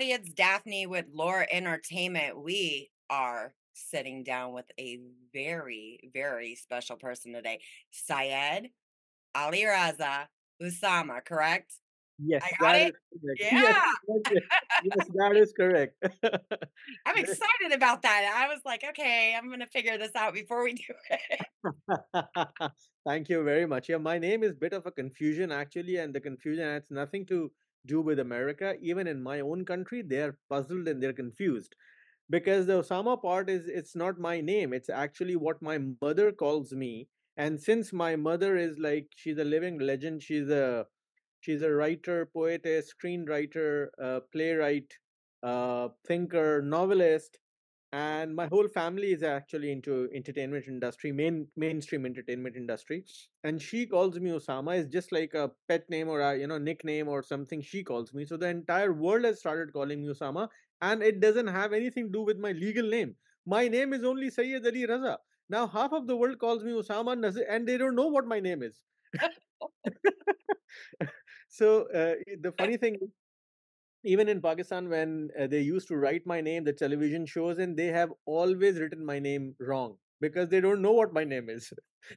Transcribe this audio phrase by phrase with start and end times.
[0.00, 2.42] Everybody, it's Daphne with Lure Entertainment.
[2.42, 4.98] We are sitting down with a
[5.34, 8.70] very, very special person today, Syed
[9.34, 10.24] Ali Raza
[10.62, 11.74] Usama, correct?
[12.18, 12.94] Yes, I got that it?
[12.94, 13.40] is correct.
[13.52, 13.92] Yeah.
[14.08, 14.42] yes,
[14.84, 16.02] yes, that is correct.
[17.04, 18.32] I'm excited about that.
[18.34, 22.72] I was like, okay, I'm going to figure this out before we do it.
[23.06, 23.90] Thank you very much.
[23.90, 27.52] Yeah, my name is bit of a confusion actually, and the confusion has nothing to
[27.86, 28.74] do with America.
[28.80, 31.74] Even in my own country, they are puzzled and they're confused
[32.30, 34.72] because the Usama part is it's not my name.
[34.72, 37.08] It's actually what my mother calls me.
[37.36, 40.86] And since my mother is like she's a living legend, she's a
[41.40, 44.92] she's a writer, poetess, screenwriter, uh, playwright,
[45.42, 47.38] uh, thinker, novelist
[47.92, 53.04] and my whole family is actually into entertainment industry main mainstream entertainment industry.
[53.44, 56.58] And she calls me usama is just like a pet name or a you know
[56.58, 58.24] nickname or something she calls me.
[58.24, 60.48] So the entire world has started calling me usama
[60.82, 63.16] and it doesn't have anything to do with my legal name.
[63.46, 65.16] My name is only syed ali raza.
[65.48, 67.12] Now half of the world calls me usama
[67.48, 68.82] and they don't know what my name is.
[71.48, 72.96] So uh, the funny thing
[74.04, 77.76] even in Pakistan, when uh, they used to write my name, the television shows, and
[77.76, 81.72] they have always written my name wrong because they don't know what my name is.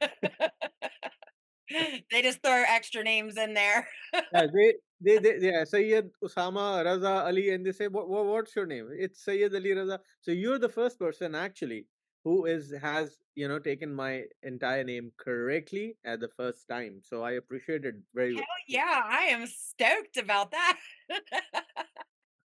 [2.10, 3.86] they just throw extra names in there.
[4.32, 8.54] Yeah, they, they, they, yeah, Syed Usama Raza Ali, and they say, what, what, what's
[8.56, 8.88] your name?
[8.98, 9.98] It's Syed Ali Raza.
[10.20, 11.86] So you're the first person actually
[12.24, 17.00] who is has you know taken my entire name correctly at the first time.
[17.02, 18.64] So I appreciate it very Hell well.
[18.68, 20.78] yeah, I am stoked about that.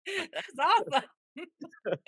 [0.07, 1.09] That's awesome.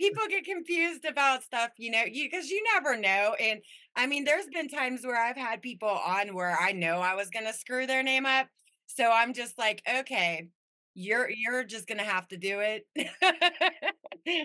[0.00, 3.34] People get confused about stuff, you know, you because you never know.
[3.38, 3.60] And
[3.94, 7.28] I mean, there's been times where I've had people on where I know I was
[7.28, 8.48] gonna screw their name up.
[8.86, 10.48] So I'm just like, okay,
[10.94, 12.86] you're you're just gonna have to do it.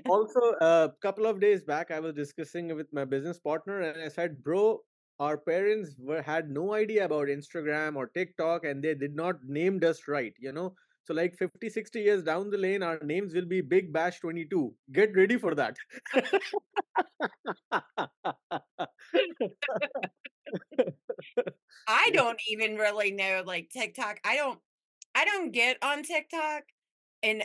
[0.09, 4.07] Also, a couple of days back, I was discussing with my business partner, and I
[4.09, 4.81] said, "Bro,
[5.19, 9.83] our parents were had no idea about Instagram or TikTok, and they did not named
[9.83, 10.33] us right.
[10.39, 13.93] You know, so like 50, 60 years down the lane, our names will be Big
[13.93, 14.75] Bash 22.
[14.91, 15.77] Get ready for that."
[21.87, 24.19] I don't even really know like TikTok.
[24.23, 24.59] I don't
[25.15, 26.63] I don't get on TikTok
[27.23, 27.43] and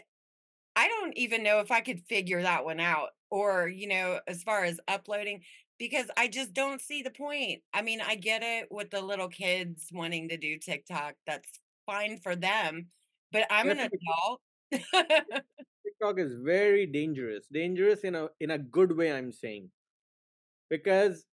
[0.75, 4.43] I don't even know if I could figure that one out or, you know, as
[4.43, 5.43] far as uploading,
[5.79, 7.63] because I just don't see the point.
[7.75, 11.15] I mean, I get it with the little kids wanting to do TikTok.
[11.27, 11.49] That's
[11.87, 12.87] fine for them,
[13.33, 14.41] but I'm an adult.
[14.73, 17.47] TikTok is very dangerous.
[17.53, 19.71] Dangerous in a in a good way, I'm saying,
[20.71, 21.27] because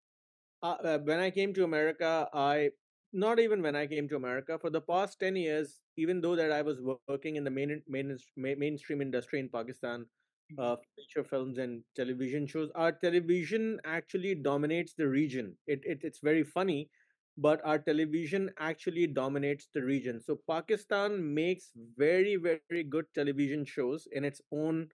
[0.63, 2.71] uh, uh, when I came to America, I
[3.13, 6.51] not even when I came to America for the past ten years, even though that
[6.51, 10.05] I was working in the main, main ma- mainstream industry in Pakistan,
[10.51, 10.59] Mhm.
[10.63, 15.57] uh, feature films and television shows, our television actually dominates the region.
[15.67, 16.89] It, it it's very funny,
[17.37, 20.19] but our television actually dominates the region.
[20.21, 24.89] So Pakistan makes very very good television shows in its own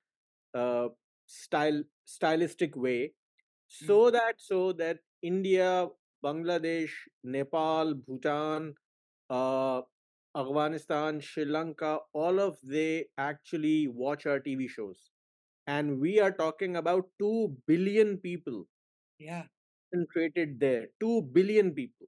[0.53, 0.89] uh,
[1.25, 3.13] style stylistic way
[3.67, 5.87] so that so that India,
[6.23, 6.91] Bangladesh,
[7.23, 8.75] Nepal, Bhutan,
[9.29, 9.81] uh,
[10.35, 15.11] Afghanistan, Sri Lanka, all of they actually watch our TV shows,
[15.67, 18.67] and we are talking about two billion people
[19.19, 19.47] Yeah.
[19.91, 20.87] concentrated there.
[20.99, 22.07] Two billion people.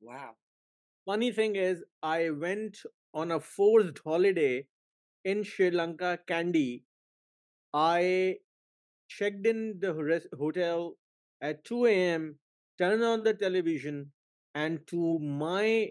[0.00, 0.36] Wow.
[1.06, 2.78] Funny thing is, I went
[3.14, 4.66] on a forced holiday
[5.24, 6.82] in Sri Lanka, Kandy.
[7.74, 8.38] I
[9.08, 10.96] checked in the res- hotel
[11.40, 12.38] at 2 a.m.,
[12.80, 14.10] turned on the television,
[14.54, 15.90] and to my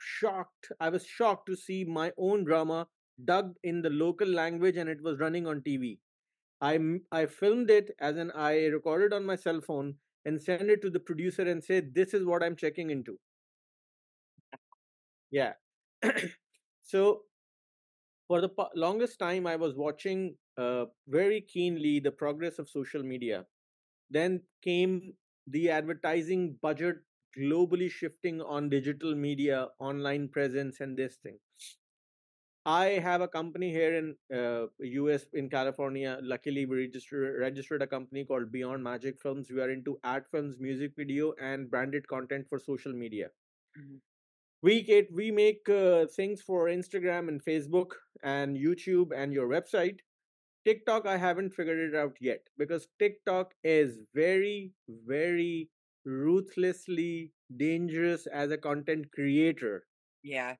[0.00, 2.88] shocked, I was shocked to see my own drama
[3.24, 5.98] dubbed in the local language and it was running on TV.
[6.60, 6.78] I,
[7.12, 9.94] I filmed it as in I recorded on my cell phone
[10.24, 13.18] and sent it to the producer and said, This is what I'm checking into.
[15.30, 15.52] Yeah.
[16.82, 17.22] so
[18.28, 23.44] for the longest time, I was watching uh, very keenly the progress of social media
[24.10, 25.14] Then came
[25.46, 26.98] the advertising budget
[27.38, 31.38] globally shifting on digital media, online presence, and this thing.
[32.64, 36.18] I have a company here in uh, US in California.
[36.22, 39.50] Luckily, we registered registered a company called Beyond Magic Films.
[39.50, 43.30] We are into ad films, music video, and branded content for social media.
[43.78, 44.00] Mhm.
[44.62, 47.92] We get we make uh, things for Instagram and Facebook
[48.22, 50.00] and YouTube and your website
[50.66, 54.72] TikTok, I haven't figured it out yet because TikTok is very,
[55.06, 55.70] very
[56.04, 59.84] ruthlessly dangerous as a content creator.
[60.24, 60.56] Yeah.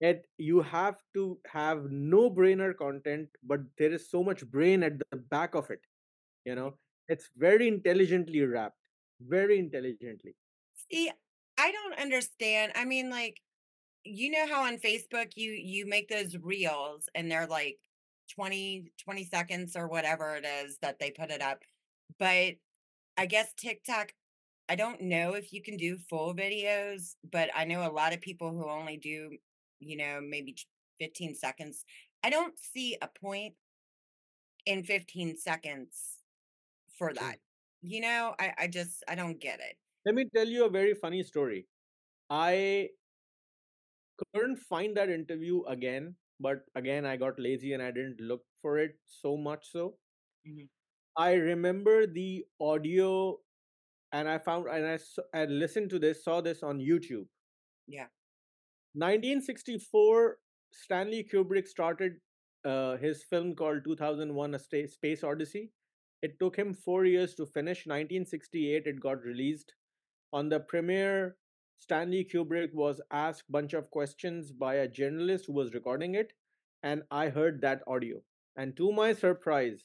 [0.00, 4.98] Yet you have to have no brainer content, but there is so much brain at
[4.98, 5.80] the back of it.
[6.44, 6.74] You know,
[7.08, 8.76] it's very intelligently wrapped,
[9.20, 10.34] very intelligently.
[10.90, 11.10] See,
[11.56, 12.72] I don't understand.
[12.74, 13.40] I mean, like,
[14.04, 17.78] you know how on Facebook you you make those reels and they're like
[18.34, 21.62] 20 20 seconds or whatever it is that they put it up.
[22.18, 22.54] But
[23.16, 24.12] I guess TikTok,
[24.68, 28.20] I don't know if you can do full videos, but I know a lot of
[28.20, 29.30] people who only do,
[29.80, 30.56] you know, maybe
[31.00, 31.84] 15 seconds.
[32.22, 33.54] I don't see a point
[34.66, 36.18] in 15 seconds
[36.98, 37.24] for hmm.
[37.24, 37.38] that.
[37.82, 39.76] You know, I, I just I don't get it.
[40.04, 41.66] Let me tell you a very funny story.
[42.30, 42.88] I
[44.34, 48.78] couldn't find that interview again, but again, I got lazy and I didn't look for
[48.78, 49.98] it so much so.
[50.48, 50.68] Mhm.
[51.16, 53.40] I remember the audio
[54.12, 54.98] and I found and I,
[55.34, 57.26] I listened to this, saw this on YouTube.
[57.88, 58.06] Yeah.
[58.94, 60.38] 1964,
[60.72, 62.20] Stanley Kubrick started
[62.64, 65.72] uh, his film called 2001 A Space Odyssey.
[66.22, 67.86] It took him four years to finish.
[67.86, 69.74] 1968, it got released.
[70.32, 71.36] On the premiere,
[71.78, 76.32] Stanley Kubrick was asked bunch of questions by a journalist who was recording it,
[76.82, 78.22] and I heard that audio.
[78.56, 79.84] And to my surprise,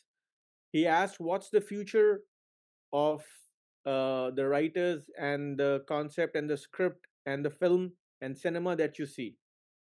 [0.72, 2.22] he asked, What's the future
[2.94, 3.24] of
[3.86, 8.98] uh, the writers and the concept and the script and the film and cinema that
[8.98, 9.36] you see?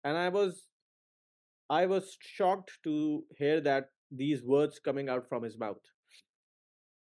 [0.04, 0.66] And I was
[1.70, 5.80] I was shocked to hear that these words coming out from his mouth.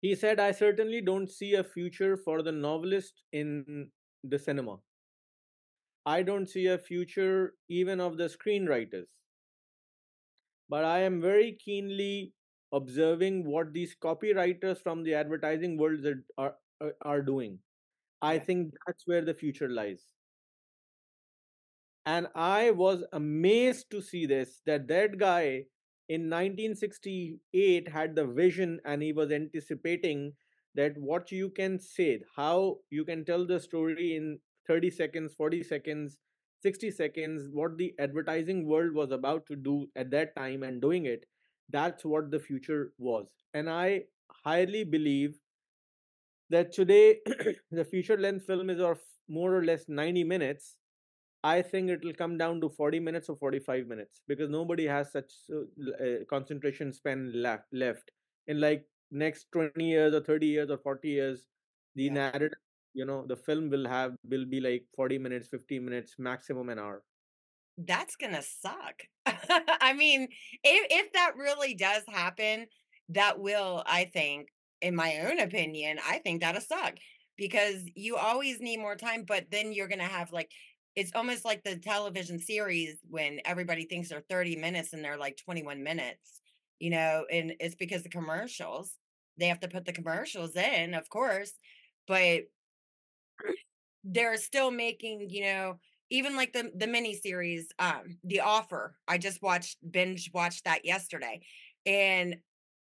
[0.02, 3.90] He said, I certainly don't see a future for the novelist in
[4.25, 4.79] the cinema.
[6.07, 9.09] I don't see a future even of the screenwriters.
[10.69, 12.35] But I am very keenly
[12.73, 17.61] observing what these copywriters from the advertising world are, are, are are doing.
[18.23, 20.13] I think that's where the future lies.
[22.07, 25.65] and i was amazed to see this that that guy
[26.09, 30.33] in 1968 had the vision and he was anticipating
[30.75, 35.63] that what you can say how you can tell the story in 30 seconds 40
[35.63, 36.19] seconds
[36.63, 41.07] 60 seconds what the advertising world was about to do at that time and doing
[41.07, 41.27] it
[41.71, 43.27] that's what the future was.
[43.55, 44.03] And i
[44.45, 45.37] highly believe
[46.51, 47.19] that today
[47.71, 48.99] the feature length film is of
[49.29, 50.77] more or less 90 minutes.
[51.45, 55.13] I think it will come down to 40 minutes or 45 minutes because nobody has
[55.13, 58.11] such uh, uh, concentration span left left.
[58.49, 61.49] In like next 20 years or 30 years or 40 years
[61.94, 62.17] the Yeah.
[62.19, 62.59] narrative
[62.94, 66.79] you know the film will have will be like 40 minutes 50 minutes maximum an
[66.79, 67.05] hour
[67.79, 69.03] That's gonna suck.
[69.26, 70.29] I mean,
[70.62, 72.67] if if that really does happen,
[73.09, 74.49] that will, I think,
[74.81, 76.97] in my own opinion, I think that'll suck
[77.37, 80.50] because you always need more time, but then you're gonna have like
[80.94, 85.39] it's almost like the television series when everybody thinks they're 30 minutes and they're like
[85.39, 86.43] 21 minutes,
[86.79, 88.98] you know, and it's because the commercials,
[89.39, 91.53] they have to put the commercials in, of course,
[92.06, 92.43] but
[94.05, 95.79] they're still making, you know,
[96.10, 98.96] even like the the mini series, um, The Offer.
[99.08, 101.41] I just watched binge watched that yesterday.
[101.86, 102.36] And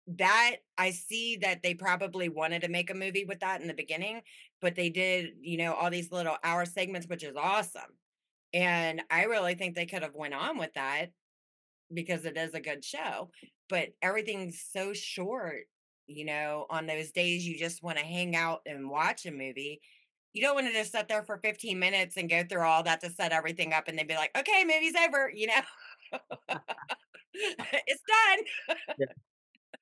[0.06, 3.74] that I see that they probably wanted to make a movie with that in the
[3.74, 4.20] beginning,
[4.60, 7.82] but they did, you know, all these little hour segments, which is awesome.
[8.54, 11.10] And I really think they could have went on with that
[11.92, 13.30] because it is a good show,
[13.68, 15.64] but everything's so short,
[16.06, 19.80] you know, on those days you just want to hang out and watch a movie.
[20.32, 23.00] You don't want to just sit there for 15 minutes and go through all that
[23.00, 25.62] to set everything up and then be like, okay, movie's over, you know,
[27.34, 28.76] it's done.
[28.98, 29.06] yeah.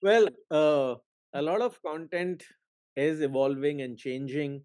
[0.02, 0.96] Well uh,
[1.32, 2.44] a lot of content
[2.94, 4.62] is evolving and changing.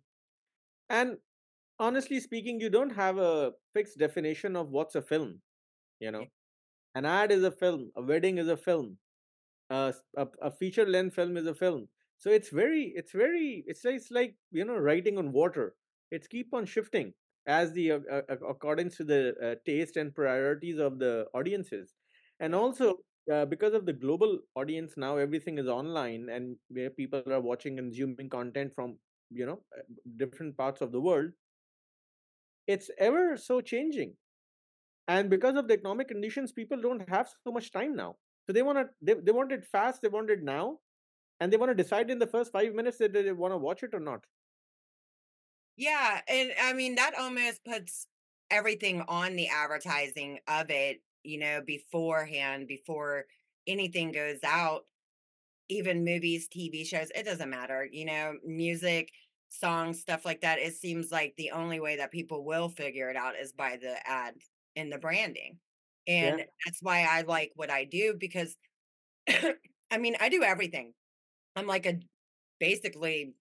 [0.89, 1.17] And
[1.79, 5.39] honestly speaking you don't have a fixed definition of what's a film
[5.99, 6.25] you know?
[6.95, 8.97] An ad is a film a wedding is a film
[9.69, 11.87] a, a feature length film is a film.
[12.17, 15.75] So it's very it's very it's like, it's like you know writing on water.
[16.11, 17.13] It's keep on shifting
[17.47, 21.93] as the uh, uh, according to the uh, taste and priorities of the audiences.
[22.39, 22.99] And also
[23.31, 27.77] uh, because of the global audience now everything is online and where people are watching
[27.77, 28.97] and consuming content from
[29.29, 29.81] you know uh,
[30.17, 31.31] different parts of the world
[32.67, 34.13] it's ever so changing.
[35.07, 38.17] And because of the economic conditions people don't have so much time now
[38.49, 40.79] so they want to they, they want it fast they want it now
[41.39, 43.83] and they want to decide in the first five minutes that they want to watch
[43.83, 44.25] it or not
[45.77, 48.07] Yeah, and I mean that almost puts
[48.49, 53.25] everything on the advertising of it, you know, beforehand, before
[53.67, 54.85] anything goes out,
[55.69, 59.11] even movies, TV shows, it doesn't matter, you know, music,
[59.49, 60.59] songs, stuff like that.
[60.59, 63.95] It seems like the only way that people will figure it out is by the
[64.09, 64.35] ad.
[64.75, 65.59] in the branding.
[66.17, 66.29] Yeah.
[66.31, 68.55] And that's why I like what I do because
[69.91, 70.93] I mean, I do everything.
[71.55, 71.99] I'm like a
[72.59, 73.33] basically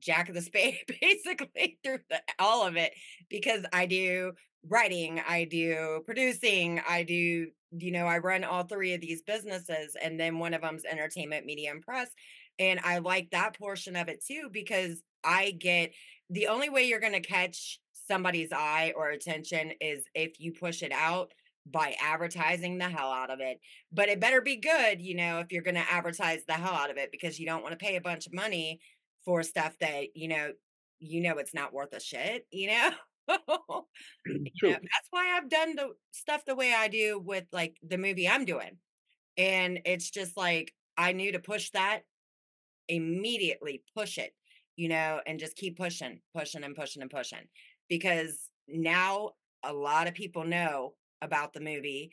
[0.00, 2.94] jack of the spade basically through the all of it
[3.28, 4.32] because I do
[4.68, 9.96] writing, I do producing, I do you know, I run all 3 of these businesses,
[10.02, 12.10] and then one of them's entertainment, media, and press,
[12.58, 15.92] and I like that portion of it too because I get
[16.30, 20.92] the only way you're gonna catch somebody's eye or attention is if you push it
[20.92, 21.32] out
[21.70, 23.60] by advertising the hell out of it,
[23.92, 26.96] but it better be good, you know, if you're gonna advertise the hell out of
[26.98, 28.80] it because you don't wanna pay a bunch of money
[29.24, 30.52] for stuff that, you know
[31.00, 32.90] you know it's not worth a shit, you know?
[34.26, 37.76] You know, mm, that's why I've done the stuff the way I do with, like,
[37.82, 38.78] the movie I'm doing,
[39.38, 42.02] and it's just like, I knew to push that,
[42.88, 44.34] immediately push it,
[44.76, 47.48] you know, and just keep pushing, pushing and pushing and pushing,
[47.88, 52.12] because now a lot of people know about the movie.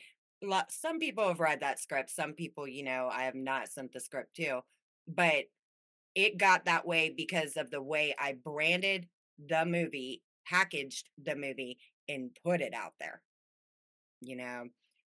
[0.68, 4.00] Some people have read that script, some people, you know, I have not sent the
[4.00, 4.60] script to,
[5.08, 5.44] but
[6.14, 11.78] it got that way because of the way I branded the movie, packaged the movie,
[12.08, 13.22] and put it out there.
[14.20, 14.64] You know?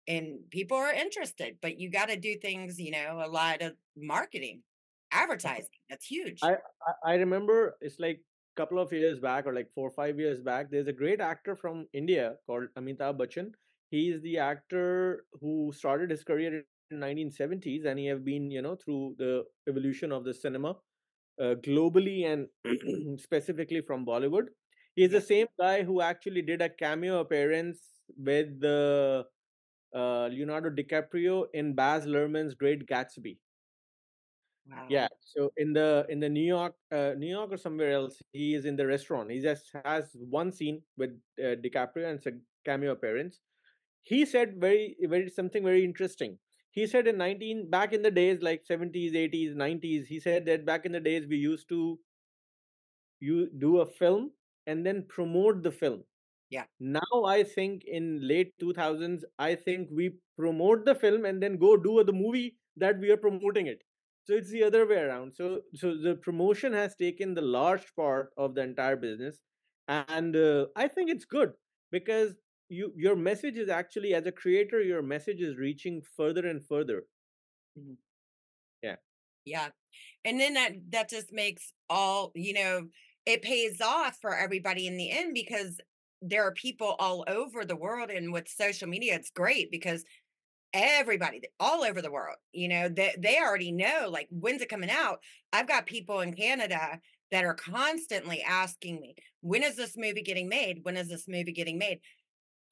[0.07, 4.63] And people are interested, but you gotta do things, you know, a lot of marketing,
[5.11, 6.39] advertising, that's huge.
[6.43, 6.57] I
[7.03, 8.21] I remember it's like
[8.57, 11.21] a couple of years back or like 4 or 5 years back, there's a great
[11.21, 13.51] actor from India called Amitabh Bachchan.
[13.89, 18.61] He is the actor who started his career in 1970s, and he have been, you
[18.61, 20.77] know, through the evolution of the cinema,
[21.39, 22.47] uh, globally and
[23.19, 24.47] specifically from Bollywood.
[24.95, 27.79] He's the same guy who actually did a cameo appearance
[28.17, 29.25] with the,
[29.95, 33.37] uh, Leonardo DiCaprio in Baz Luhrmann's Great Gatsby.
[34.69, 34.85] Wow.
[34.89, 38.53] Yeah, so in the in the New York, uh, New York or somewhere else, he
[38.53, 39.31] is in the restaurant.
[39.31, 42.33] He just has one scene with, uh, DiCaprio, and it's a
[42.65, 43.39] cameo appearance.
[44.03, 46.39] He said very very something very interesting.
[46.71, 50.65] He said in 19 back in the days, like 70s, 80s, 90s, he said that
[50.65, 51.99] back in the days we used to
[53.19, 54.31] you do a film
[54.67, 56.03] and then promote the film.
[56.49, 56.65] Yeah.
[56.79, 61.77] Now I think in late 2000s, I think we promote the film and then go
[61.77, 63.83] do the movie that we are promoting it.
[64.23, 65.33] So it's the other way around.
[65.35, 69.39] So so the promotion has taken the large part of the entire business,
[69.87, 71.53] and, uh, I think it's good
[71.91, 72.35] because
[72.69, 77.07] you your message is actually as a creator, your message is reaching further and further.
[77.77, 77.97] Mhm.
[78.83, 78.97] Yeah.
[79.45, 79.69] Yeah,
[80.25, 82.89] and then that that just makes all you know,
[83.25, 85.79] it pays off for everybody in the end because
[86.21, 90.05] there are people all over the world, and with social media, it's great because
[90.73, 94.91] everybody all over the world, you know, they they already know, like, "When's it coming
[94.91, 95.23] out?"
[95.53, 100.49] I've got people in Canada that are constantly asking me, "When is this movie getting
[100.49, 100.83] made?
[100.85, 102.01] When is this movie getting made?"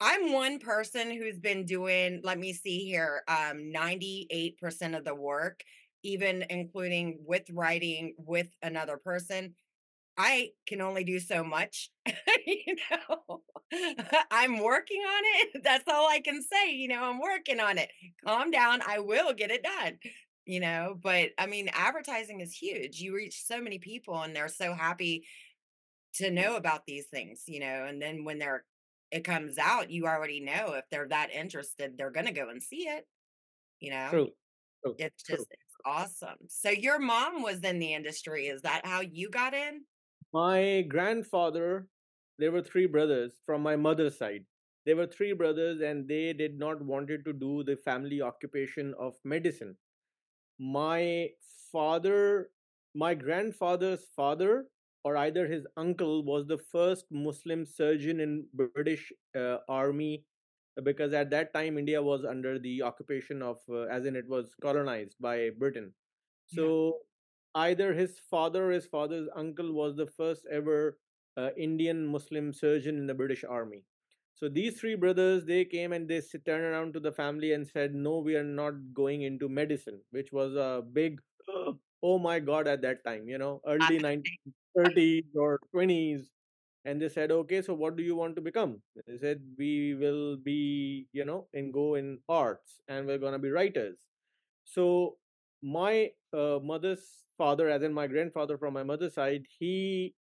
[0.00, 5.62] I'm one person who's been doing let me see here, um, 98% of the work,
[6.04, 9.54] even including with writing with another person.
[10.18, 11.90] I can only do so much,
[12.46, 13.42] you know?
[14.30, 17.90] I'm working on it, that's all I can say, you know, "I'm working on it.
[18.26, 19.98] Calm down, I will get it done."
[20.46, 20.98] You know?
[21.02, 23.00] But, I mean, advertising is huge.
[23.00, 25.26] You reach so many people, and they're so happy
[26.14, 28.64] to know about these things, you know, and then when they're
[29.10, 32.88] it comes out, you already know if they're that interested, they're gonna go and see
[32.88, 33.06] it,
[33.80, 34.10] you know?
[34.10, 34.32] True.
[34.84, 34.98] True.
[34.98, 35.36] It's True.
[35.36, 36.38] just it's awesome.
[36.48, 39.84] So your mom was in the industry, is that how you got in?
[40.32, 41.88] My grandfather
[42.38, 44.46] there were 3 brothers from my mother's side.
[44.86, 49.18] There were 3 brothers, and they did not wanted to do the family occupation of
[49.24, 49.76] medicine.
[50.58, 51.32] My
[51.72, 52.50] father
[52.94, 54.68] my grandfather's father
[55.08, 60.24] or either his uncle was the first Muslim surgeon in British uh, army
[60.78, 64.28] uh, because at that time India was under the occupation of uh, as in it
[64.28, 65.92] was colonized by Britain.
[66.46, 67.62] So yeah.
[67.68, 70.98] either his father or his father's uncle was the first ever
[71.38, 73.84] uh, Indian Muslim surgeon in the British army.
[74.34, 77.94] So these three brothers they came and they turned around to the family and said
[77.94, 81.20] no we are not going into medicine which was a big
[82.02, 86.30] oh my god at that time you know early 90s 30s or 20s
[86.84, 88.80] and they said okay so what do you want to become?
[89.06, 93.38] They said we will be you know and go in arts and we're going to
[93.38, 93.98] be writers.
[94.64, 95.16] So
[95.62, 100.14] my uh, mother's father as in my grandfather from my mother's side he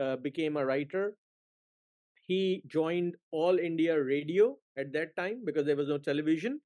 [0.00, 1.16] uh, became a writer.
[2.26, 6.60] He joined all india radio at that time because there was no television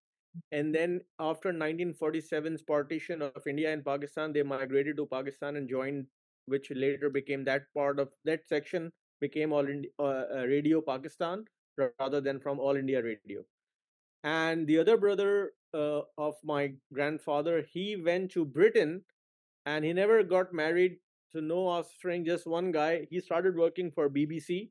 [0.52, 6.06] and then after 1947's partition of india and pakistan they migrated to pakistan and joined
[6.48, 11.44] which later became that part of that section became All Indi uh, uh, Radio Pakistan,
[11.98, 13.42] rather than from All India Radio.
[14.24, 19.02] And the other brother uh, of my grandfather, he went to Britain
[19.66, 20.96] and he never got married
[21.32, 23.06] to no offspring, just one guy.
[23.10, 24.70] He started working for BBC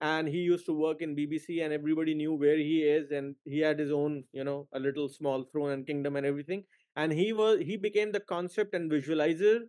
[0.00, 3.60] and he used to work in BBC and everybody knew where he is and he
[3.60, 6.64] had his own, you know, a little small throne and kingdom and everything.
[6.96, 9.60] And he was he became the concept and visualizer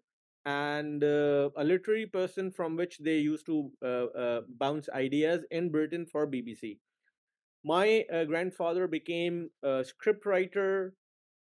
[0.46, 5.70] and uh, a literary person from which they used to uh, uh, bounce ideas in
[5.72, 6.80] Britain for BBC.
[7.64, 10.92] My uh, grandfather became a scriptwriter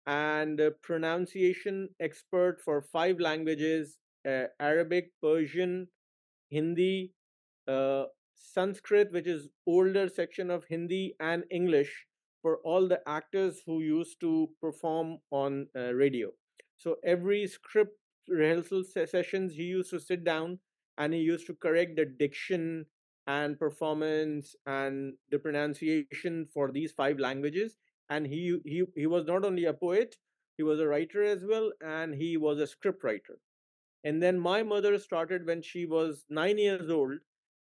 [0.06, 5.88] and a pronunciation expert for five languages uh, Arabic, Persian,
[6.50, 7.12] Hindi,
[8.34, 12.06] Sanskrit, which is older section of Hindi and English
[12.42, 16.32] for all the actors who used to perform on uh, radio.
[16.78, 17.96] So every script
[18.28, 20.58] rehearsal sessions, he used to sit down
[20.98, 22.86] and he used to correct the diction
[23.26, 27.76] and performance and the pronunciation for these five languages.
[28.08, 30.16] And he he he was not only a poet,
[30.56, 33.38] he was a writer as well, and he was a script writer.
[34.04, 37.18] And then my mother started when she was nine years old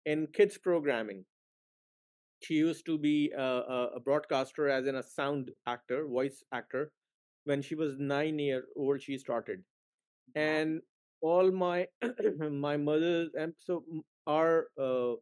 [0.06, 1.26] in kids programming.
[2.42, 6.92] She used to be a, a, broadcaster, as in a sound actor, voice actor.
[7.46, 9.64] When she was nine year old, she started,
[10.36, 10.82] and
[11.22, 11.88] all my
[12.52, 13.84] my mother's and so
[14.28, 15.14] our uh,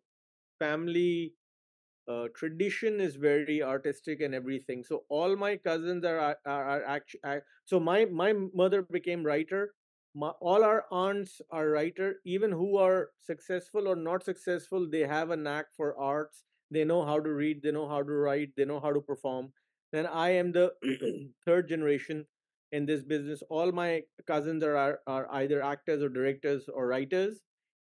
[0.59, 1.33] family
[2.07, 4.83] uh, tradition is very artistic and everything.
[4.83, 7.21] So all my cousins are are, are actually.
[7.65, 9.73] So my my mother became writer.
[10.15, 12.15] My, all our aunts are writer.
[12.25, 16.43] Even who are successful or not successful they have a knack for arts.
[16.71, 19.53] They know how to read they know how to write they know how to perform.
[19.91, 20.73] Then i am the
[21.45, 22.25] third generation
[22.73, 27.39] in this business all my cousins are, are, either actors or directors or writers.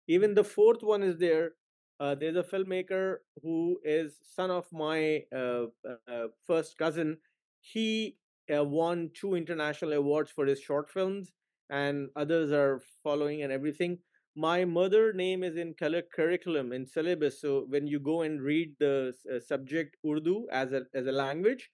[0.09, 1.53] Even the fourth one is there.
[2.00, 7.18] Uh, there's a filmmaker who is son of my uh, uh, first cousin.
[7.61, 8.16] He
[8.55, 11.33] uh, won two international awards for his short films
[11.68, 13.98] and others are following and everything.
[14.35, 18.74] My mother name is in color curriculum in syllabus so when you go and read
[18.81, 21.70] the uh, subject urdu as a as a language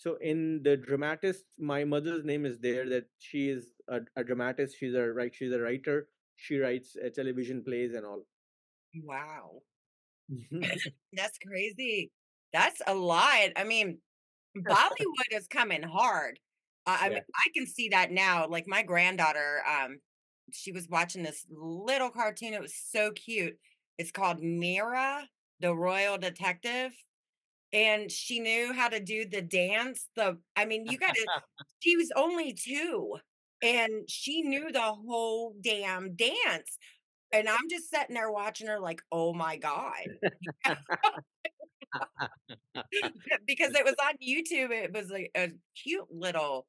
[0.00, 4.76] so in the dramatist my mother's name is there that she is a, a dramatist
[4.78, 8.22] she's a right she's a writer she writes uh, television plays and all
[9.04, 9.60] wow
[11.12, 12.10] that's crazy
[12.52, 13.98] that's a lot i mean
[14.56, 16.38] bollywood is coming hard
[16.86, 18.46] I, I mean, I can see that now.
[18.48, 19.98] Like my granddaughter, um,
[20.52, 22.54] she was watching this little cartoon.
[22.54, 23.56] It was so cute.
[23.98, 25.28] It's called Mira,
[25.60, 26.92] the Royal Detective.
[27.72, 30.08] And she knew how to do the dance.
[30.16, 31.24] The I mean, you gotta
[31.80, 33.16] she was only two
[33.62, 36.78] and she knew the whole damn dance.
[37.32, 39.94] And I'm just sitting there watching her like, oh my God.
[43.46, 44.72] because it was on YouTube.
[44.72, 46.66] It was like a cute little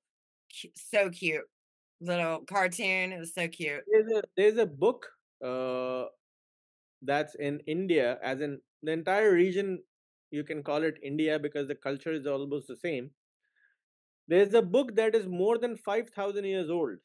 [0.75, 1.45] so cute
[2.01, 3.11] little cartoon.
[3.11, 3.81] It was so cute.
[3.91, 5.07] There's a there's a book
[5.43, 6.05] uh,
[7.01, 9.79] that's in India, as in the entire region.
[10.31, 13.11] You can call it India because the culture is almost the same.
[14.27, 16.97] There's a book that is more than five thousand years old,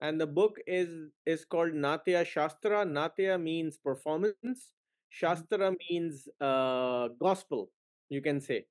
[0.00, 2.84] and the book is is called Natya Shastra.
[2.84, 4.36] Natya means performance.
[4.44, 5.10] Mm-hmm.
[5.10, 7.70] Shastra means uh, gospel.
[8.08, 8.66] You can say.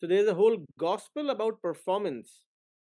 [0.00, 2.44] So there's a whole gospel about performance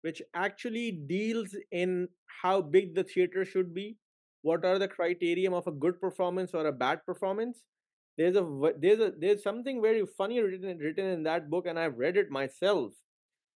[0.02, 2.08] which actually deals in
[2.42, 3.96] how big the theater should be
[4.42, 7.64] what are the criterion of a good performance or a bad performance
[8.20, 8.44] there's a
[8.85, 12.30] there's a there's something very funny written written in that book and i've read it
[12.38, 12.92] myself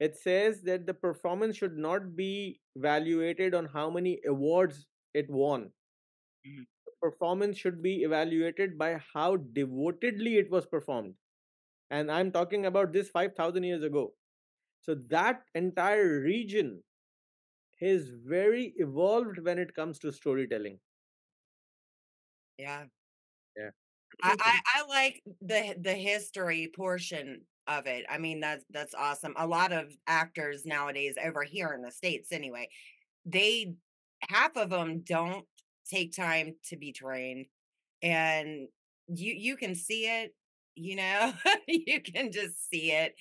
[0.07, 4.85] it says that the performance should not be evaluated on how many awards
[5.21, 5.63] it won
[6.47, 6.63] mm-hmm.
[7.01, 11.13] performance should be evaluated by how devotedly it was performed
[11.89, 14.11] and i'm talking about this 5000 years ago
[14.81, 16.81] so that entire region
[17.81, 20.79] is very evolved when it comes to storytelling.
[22.57, 22.85] Yeah.
[23.57, 23.71] Yeah.
[24.23, 24.49] I, I, mm-hmm.
[24.75, 28.05] I like the the history portion of it.
[28.09, 29.33] I mean that's that's awesome.
[29.37, 32.69] A lot of actors nowadays over here in the states anyway,
[33.25, 33.73] they
[34.29, 35.45] half of them don't
[35.89, 37.47] take time to be trained
[38.01, 38.67] and
[39.07, 40.33] you you can see it,
[40.75, 41.33] you know.
[41.67, 43.15] you can just see it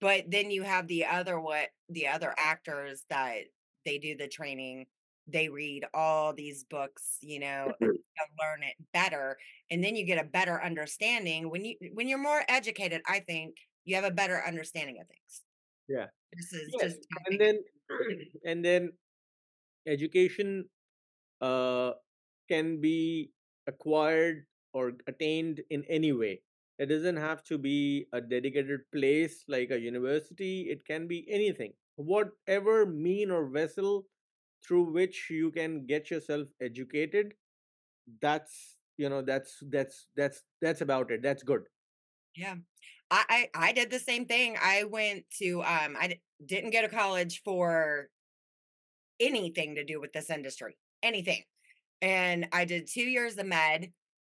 [0.00, 3.38] but then you have the other what the other actors that
[3.84, 4.86] they do the training
[5.28, 7.96] they read all these books you know mm-hmm.
[8.16, 9.36] To learn it better
[9.70, 13.56] and then you get a better understanding when you when you're more educated i think
[13.84, 15.42] you have a better understanding of things
[15.88, 16.86] yeah this is yeah.
[16.86, 17.58] just and then
[18.46, 18.92] and then
[19.86, 20.64] education
[21.40, 21.92] uh
[22.48, 23.30] can be
[23.66, 24.44] acquired
[24.74, 26.42] or attained in any way
[26.78, 30.66] It doesn't have to be a dedicated place like a university.
[30.72, 31.74] It can be anything.
[31.96, 34.06] Whatever mean or vessel
[34.64, 37.34] through which you can get yourself educated,
[38.20, 41.22] that's you know that's that's that's that's about it.
[41.22, 41.62] That's good.
[42.36, 42.56] Yeah.
[43.10, 44.56] I I I did the same thing.
[44.60, 48.10] I went to, um I d didn't go to college for
[49.20, 51.44] anything to do with this industry, anything.
[52.02, 53.92] And I did 2 years of med,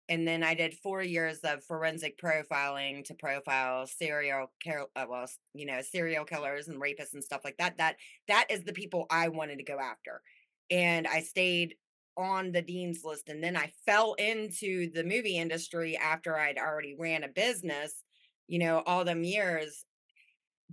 [0.09, 5.27] and then I did 4 years of forensic profiling to profile serial kill uh, well,
[5.55, 7.79] you know, serial killers and rapists and stuff like that.
[7.79, 7.99] That
[8.29, 10.23] that is the people I wanted to go after.
[10.71, 11.77] And I stayed
[12.17, 16.97] on the dean's list, and then I fell into the movie industry after I'd already
[16.99, 18.03] ran a business,
[18.49, 19.85] you know, all them years.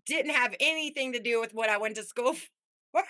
[0.06, 2.34] Didn't have anything to do with what I went to school
[2.92, 3.04] for.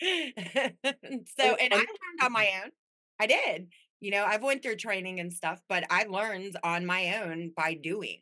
[0.00, 2.70] So and I learned on my own.
[3.20, 3.68] I did.
[4.00, 7.74] You know, I've went through training and stuff, but I learned on my own by
[7.74, 8.20] doing,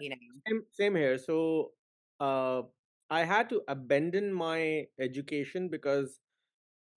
[0.00, 0.16] you know?
[0.46, 1.18] Same, same here.
[1.18, 1.72] So,
[2.20, 2.62] uh,
[3.10, 6.20] I had to abandon my education because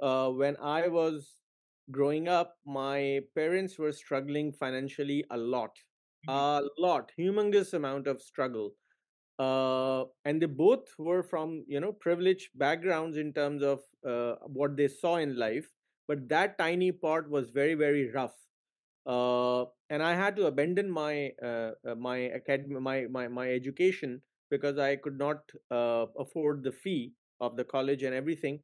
[0.02, 1.40] uh, when I was
[1.92, 5.78] growing up, my parents were struggling financially a lot,
[6.24, 6.30] Mhm.
[6.30, 8.76] a lot, humongous amount of struggle.
[9.40, 14.78] Uh, and they both were from you know privileged backgrounds in terms of uh, what
[14.78, 15.70] they saw in life,
[16.08, 18.38] but that tiny part was very very rough
[19.06, 24.22] uh, and I had to abandon my uh, uh, my academy my, my my education
[24.50, 28.62] because I could not uh, afford the fee of the college and everything.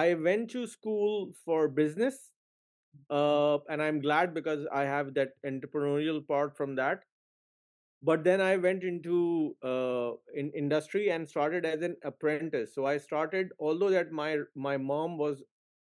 [0.00, 2.30] I went to school for business,
[3.10, 7.04] uh, and I'm glad because I have that entrepreneurial part from that.
[8.02, 12.74] But then i went into uh, in industry and started as an apprentice.
[12.74, 15.42] So i started although that my my mom was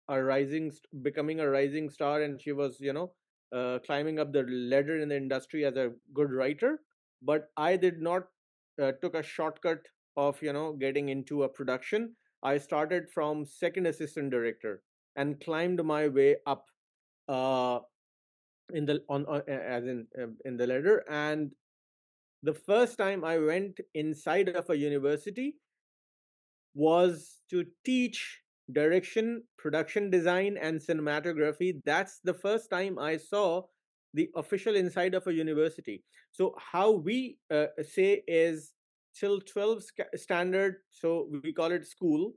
[0.08, 0.71] a rising
[1.02, 3.12] becoming a rising star and she was you know
[3.52, 4.43] uh, climbing up the
[4.74, 6.71] ladder in the industry as a good writer
[7.21, 8.28] but i did not
[8.82, 13.88] uh, took a shortcut of you know getting into a production i started from second
[13.88, 14.82] assistant director
[15.15, 16.65] and climbed my way up
[17.27, 17.80] uh,
[18.73, 21.51] in the on, on as in um, in the ladder and
[22.43, 25.56] the first time I went inside of a university
[26.73, 28.39] was to teach
[28.71, 31.82] direction, production design, and cinematography.
[31.86, 33.63] That's the first time I saw
[34.13, 36.04] the official inside of a university.
[36.32, 38.71] So, how we uh, say is
[39.13, 39.84] till 12
[40.15, 42.34] standard, so we call it school,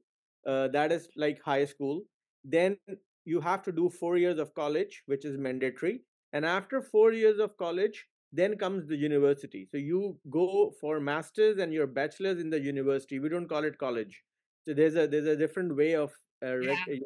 [0.47, 2.03] uh, that is like high school.
[2.45, 2.77] Then
[3.25, 6.03] you have to do four years of college, which is mandatory.
[6.33, 9.67] And after four years of college, then comes the university.
[9.71, 13.19] So you go for masters and your bachelor's in the university.
[13.21, 14.23] We don't call it college
[14.67, 16.11] so there's a there's a different way of
[16.43, 16.75] uh, Yeah.
[16.89, 17.01] you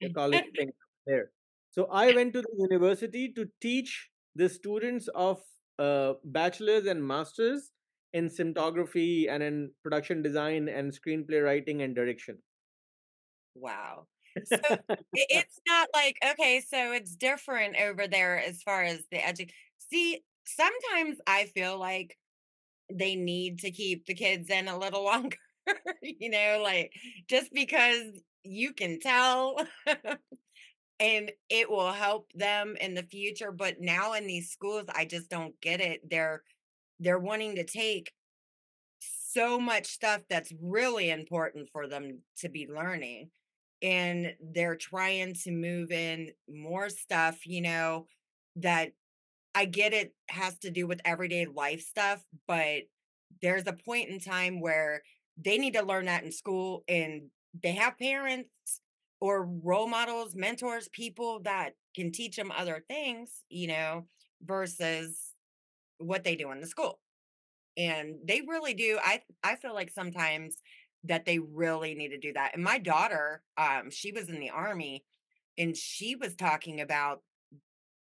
[0.00, 0.70] know college thing
[1.06, 1.30] there.
[1.70, 5.42] So I went to the university to teach the students of
[5.78, 7.72] uh, bachelor's and masters
[8.14, 12.38] in cinematography and in production design and screenplay writing and direction.
[13.54, 14.06] Wow.
[14.44, 14.56] So
[15.12, 19.50] it's not like okay, so it's different over there as far as the edu
[19.90, 22.16] See, sometimes I feel like
[22.92, 25.36] they need to keep the kids in a little longer,
[26.02, 26.92] you know, like,
[27.28, 28.02] just because
[28.44, 29.56] you can tell
[31.00, 35.28] and it will help them in the future, but now in these schools, I just
[35.30, 36.08] don't get it.
[36.08, 36.42] They're
[37.00, 38.12] they're wanting to take
[39.00, 43.30] so much stuff that's really important for them to be learning,
[43.82, 48.06] and they're trying to move in more stuff, you know,
[48.56, 48.92] that
[49.54, 52.82] I get it has to do with everyday life stuff, but
[53.42, 55.02] there's a point in time where
[55.36, 57.22] they need to learn that in school and
[57.62, 58.48] they have parents
[59.20, 64.06] or role models, mentors, people that can teach them other things, you know,
[64.42, 65.33] versus
[65.98, 66.98] what they do in the school.
[67.76, 68.98] And they really do.
[69.02, 70.56] I I feel like sometimes
[71.04, 72.52] that they really need to do that.
[72.54, 75.04] And my daughter, um, she was in the army
[75.58, 77.20] and she was talking about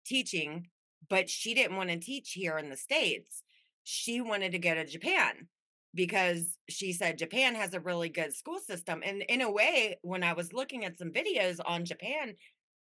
[0.05, 0.67] teaching,
[1.09, 3.43] but she didn't want to teach here in the States.
[3.85, 5.49] She wanted to go to Japan
[5.95, 9.03] because she said Japan has a really good school system.
[9.05, 12.35] And in a way, when I was looking at some videos on Japan,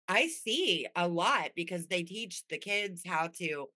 [0.08, 3.66] I see a lot because they teach the kids how to,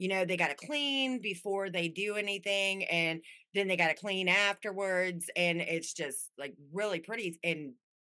[0.00, 3.20] you know, they got to clean before they do anything and
[3.52, 5.28] then they got to clean afterwards.
[5.36, 7.38] And it's just like really pretty.
[7.44, 7.74] And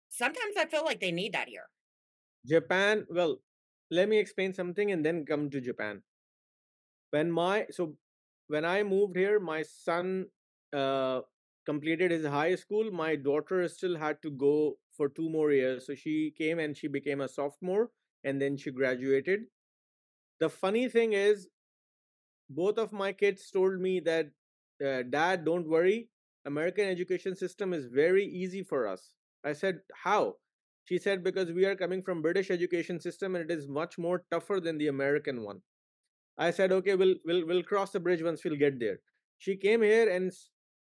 [0.09, 1.65] sometimes I feel like they need that here.
[2.45, 3.37] Japan, well,
[3.89, 6.03] let me explain something and then come to Japan.
[7.09, 7.95] When my so
[8.47, 10.27] when I moved here, my son
[10.71, 11.21] uh,
[11.65, 12.91] completed his high school.
[12.91, 15.87] My daughter still had to go for two more years.
[15.87, 17.89] So she came and she became a sophomore
[18.23, 19.41] and then she graduated.
[20.39, 21.47] The funny thing is,
[22.55, 24.29] both of my kids told me that,
[24.85, 26.09] uh, Dad, don't worry.
[26.45, 29.11] American education system is very easy for us.
[29.43, 30.35] I said, how?
[30.85, 34.23] She said, because we are coming from British education system and it is much more
[34.31, 35.61] tougher than the American one.
[36.37, 38.99] I said, okay, we'll we'll we'll cross the bridge once we'll get there.
[39.37, 40.31] She came here and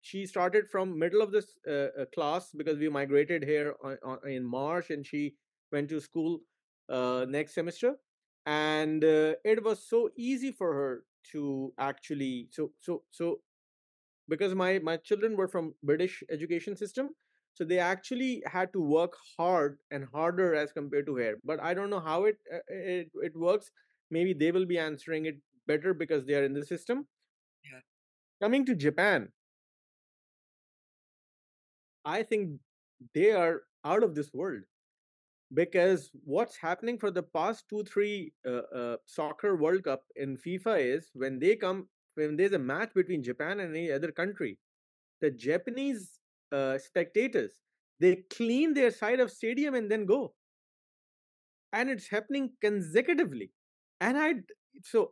[0.02, 4.20] she started from middle of this uh, uh, class because we migrated here on, on,
[4.28, 5.36] in March and she
[5.72, 6.40] went to school
[6.90, 7.96] uh, next semester
[8.46, 13.40] and uh, it was so easy for her to actually so so so
[14.30, 17.10] because my my children were from british education system
[17.56, 21.38] so they actually had to work hard and harder as compared to here.
[21.46, 23.70] But i don't know how it uh, it, it works.
[24.10, 27.06] Maybe they will be answering it better because they are in the system.
[27.66, 27.82] Yeah.
[28.42, 29.30] coming to japan
[32.06, 32.60] i think
[33.14, 34.64] they are out of this world
[35.54, 40.80] because what's happening for the past two three uh, uh, soccer world cup in fifa
[40.80, 44.58] is when they come when there's a match between japan and any other country
[45.22, 46.20] the japanese
[46.52, 47.60] uh, spectators
[48.00, 50.34] they clean their side of stadium and then go
[51.72, 53.52] and it's happening consecutively
[54.02, 54.34] and i
[54.84, 55.12] so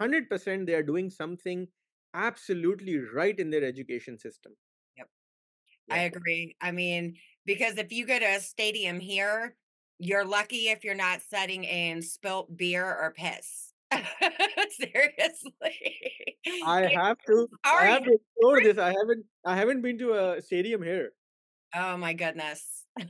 [0.00, 1.66] 100% they are doing something
[2.14, 4.52] absolutely right in their education system
[4.96, 5.08] Yep.
[5.90, 6.56] I agree.
[6.60, 9.54] I mean, because if you go to a stadium here,
[9.98, 13.72] you're lucky if you're not sitting in spilt beer or piss.
[13.92, 15.96] Seriously.
[16.66, 17.88] i have to i sorry.
[17.88, 21.12] have to explore this i haven't i haven't been to a stadium here
[21.74, 22.84] Oh my goodness.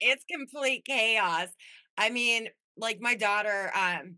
[0.00, 1.48] It's complete chaos.
[1.96, 4.16] I mean, like my daughter, um,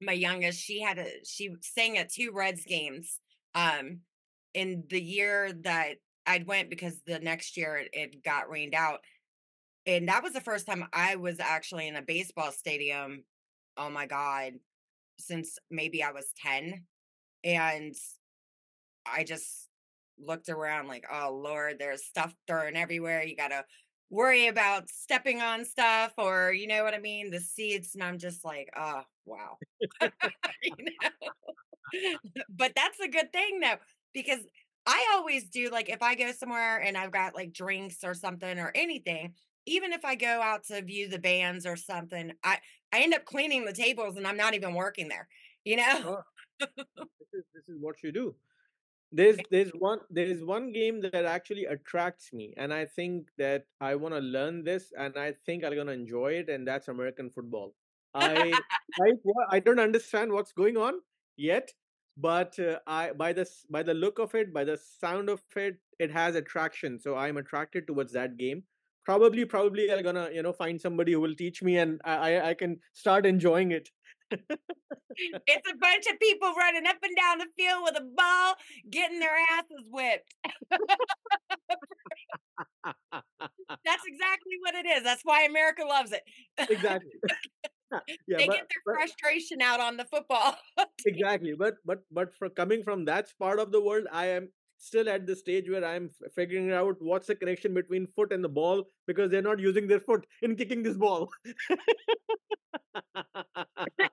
[0.00, 3.18] my youngest, she had a she sang at 2 Reds games,
[3.54, 4.00] um,
[4.54, 9.00] in the year that I'd went because the next year it, it got rained out.
[9.88, 13.24] And that was the first time I was actually in a baseball stadium.
[13.76, 14.52] Oh my God,
[15.18, 16.84] since maybe I was 10.
[17.44, 17.94] And
[19.06, 19.68] I just
[20.18, 23.24] looked around like, oh Lord, there's stuff thrown everywhere.
[23.24, 23.64] You gotta
[24.10, 27.94] worry about stepping on stuff or you know what I mean, the seats.
[27.94, 29.56] And I'm just like, oh wow.
[32.48, 33.76] But that's a good thing though,
[34.12, 34.40] because
[34.86, 38.58] I always do like if I go somewhere and I've got like drinks or something
[38.58, 39.34] or anything,
[39.66, 42.58] even if I go out to view the bands or something, I
[42.92, 45.28] I end up cleaning the tables and I'm not even working there,
[45.64, 45.94] you know?
[46.04, 46.22] oh
[46.60, 48.34] this is this is what you do
[49.12, 53.64] There's there's one there is one game that actually attracts me, and I think that
[53.80, 57.30] I want to learn this, and I think I'm gonna enjoy it, and that's American
[57.30, 57.74] football.
[58.14, 58.52] I
[59.00, 59.12] I
[59.50, 61.00] I don't understand what's going on
[61.36, 61.72] yet,
[62.18, 65.78] but uh, I by the by the look of it, by the sound of it,
[65.98, 67.00] it has attraction.
[67.00, 68.64] So I'm attracted towards that game.
[69.08, 72.52] Probably, probably I'm gonna you know find somebody who will teach me, and I I,
[72.52, 73.88] can start enjoying it.
[75.46, 78.54] It's a bunch of people running up and down the field with a ball,
[78.90, 80.34] getting their asses whipped.
[83.86, 85.02] That's exactly what it is.
[85.02, 86.22] That's why America loves it.
[86.70, 87.10] exactly.
[88.28, 90.54] yeah, They but get their but frustration out on the football.
[91.06, 95.08] Exactly, but but but for coming from that part of the world, I am still
[95.08, 98.84] at the stage where I'm figuring out what's the connection between foot and the ball
[99.06, 101.30] because they're not using their foot in kicking this ball.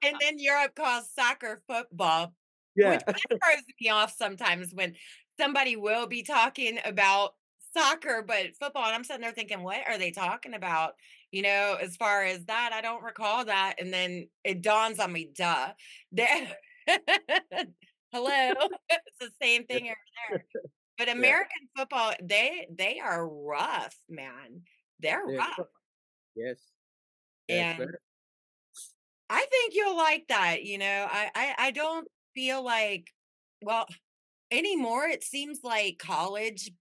[0.04, 2.34] And then Europe calls soccer football,
[2.76, 4.96] yeah, which throws me off sometimes when
[5.40, 7.34] somebody will be talking about
[7.76, 10.94] soccer, but football, and I'm sitting there thinking, what are they talking about?
[11.32, 13.76] You know, as far as that, I don't recall that.
[13.80, 15.74] And then it dawns on me, duh.
[18.16, 18.70] Hello.
[18.90, 19.96] It's the same thing over
[20.30, 20.46] there.
[20.98, 21.20] But yeah.
[21.20, 24.64] American football, they they are rough, man.
[25.00, 25.60] They're They're rough.
[26.36, 26.74] Yes,
[27.50, 28.00] And right.
[29.30, 31.08] I think you'll like that, you know.
[31.10, 33.12] I I, I don't feel like
[33.62, 33.88] well,
[34.52, 36.72] anymore it seems like college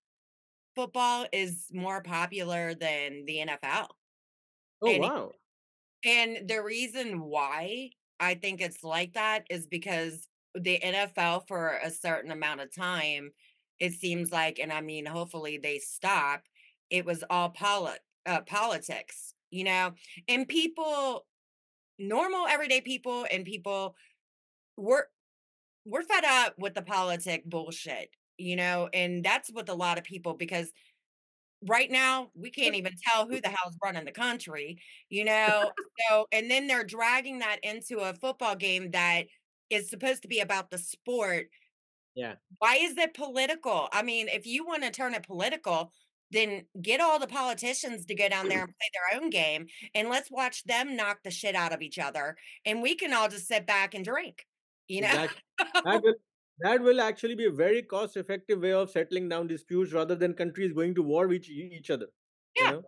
[0.76, 3.88] football is more popular than the NFL.
[4.80, 5.32] Oh And wow.
[6.04, 11.90] and the reason why I think it's like that is because the NFL for a
[11.90, 13.30] certain amount of time,
[13.80, 16.42] it seems like, and I mean, hopefully they stop.
[16.90, 19.92] It was all polit- uh, politics, you know,
[20.28, 21.26] and people,
[21.98, 23.96] normal everyday people, and people
[24.76, 25.04] we're
[25.86, 30.04] we're fed up with the politic bullshit, you know, and that's with a lot of
[30.04, 30.72] people because
[31.66, 35.70] right now we can't even tell who the hell's running the country, you know?
[36.10, 39.26] So, and then they're dragging that into a football game that
[39.70, 41.46] is supposed to be about the sport.
[42.14, 42.34] Yeah.
[42.58, 43.88] Why is it political?
[43.92, 45.92] I mean, if you want to turn it political,
[46.30, 50.08] then get all the politicians to go down there and play their own game and
[50.08, 53.46] let's watch them knock the shit out of each other and we can all just
[53.46, 54.46] sit back and drink.
[54.88, 55.08] You know?
[55.08, 55.42] Exactly.
[55.84, 56.14] That will
[56.60, 60.34] that will actually be a very cost effective way of settling down disputes rather than
[60.34, 62.06] countries going to war with each each other.
[62.56, 62.70] You Yeah.
[62.72, 62.82] know?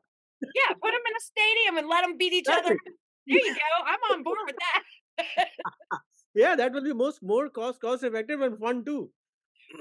[0.55, 2.77] Yeah, put them in a stadium and let them beat each other.
[3.27, 3.85] There you go.
[3.85, 5.49] I'm on board with that.
[6.37, 9.11] yeah, that will be most more cost cost effective and fun too.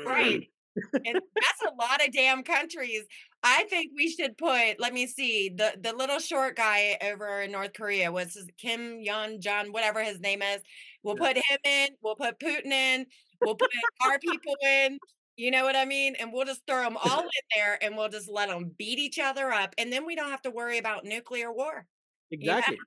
[0.06, 0.48] Right.
[0.94, 3.04] And that's a lot of damn countries.
[3.44, 7.54] I think we should put, let me see, the the little short guy over in
[7.54, 10.62] North Korea, what's his Kim Yon John, whatever his name is.
[11.02, 13.06] We'll put him in, we'll put Putin in,
[13.42, 13.70] we'll put
[14.02, 15.00] our people in.
[15.38, 16.16] You know what I mean?
[16.20, 19.20] And we'll just throw them all in there and we'll just let them beat each
[19.20, 19.76] other up.
[19.78, 21.86] And then we don't have to worry about nuclear war.
[22.32, 22.78] Exactly.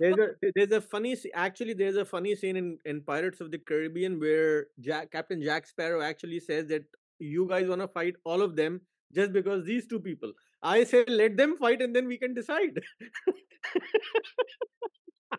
[0.00, 3.58] There's a there's a funny actually there's a funny scene in, in Pirates of the
[3.58, 6.84] Caribbean where Jack Captain Jack Sparrow actually says that
[7.18, 8.80] you guys wanna fight all of them
[9.14, 10.32] just because these two people.
[10.62, 12.80] I say let them fight and then we can decide.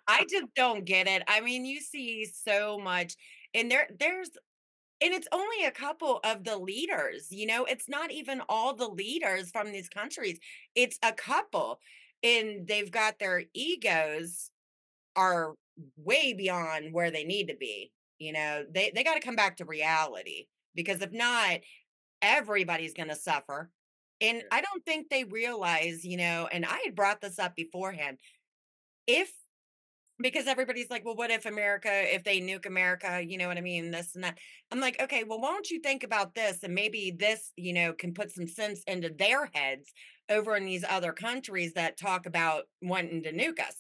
[0.08, 1.24] I just don't get it.
[1.28, 3.16] I mean, you see so much,
[3.54, 4.32] and there there's
[5.02, 8.88] and it's only a couple of the leaders, you know, it's not even all the
[8.88, 10.40] leaders from these countries.
[10.76, 11.80] It's a couple,
[12.24, 14.50] and they've got their egos
[15.16, 15.54] are
[15.98, 17.92] way beyond where they need to be.
[18.20, 21.60] You know, they they got to come back to reality because if not,
[22.22, 23.70] everybody's going to suffer.
[24.20, 28.18] And I don't think they realize, you know, and I had brought this up beforehand.
[29.06, 29.32] If
[30.20, 33.62] because everybody's like, well, what if America, if they nuke America, you know what I
[33.62, 33.92] mean?
[33.92, 34.40] This and that.
[34.72, 36.64] I'm like, okay, well, why don't you think about this?
[36.64, 39.92] And maybe this, you know, can put some sense into their heads
[40.30, 43.76] over in these other countries that talk about wanting to nuke us.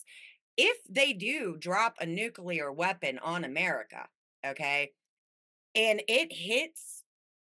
[0.57, 4.07] If they do drop a nuclear weapon on America,
[4.45, 4.91] okay,
[5.75, 7.03] and it hits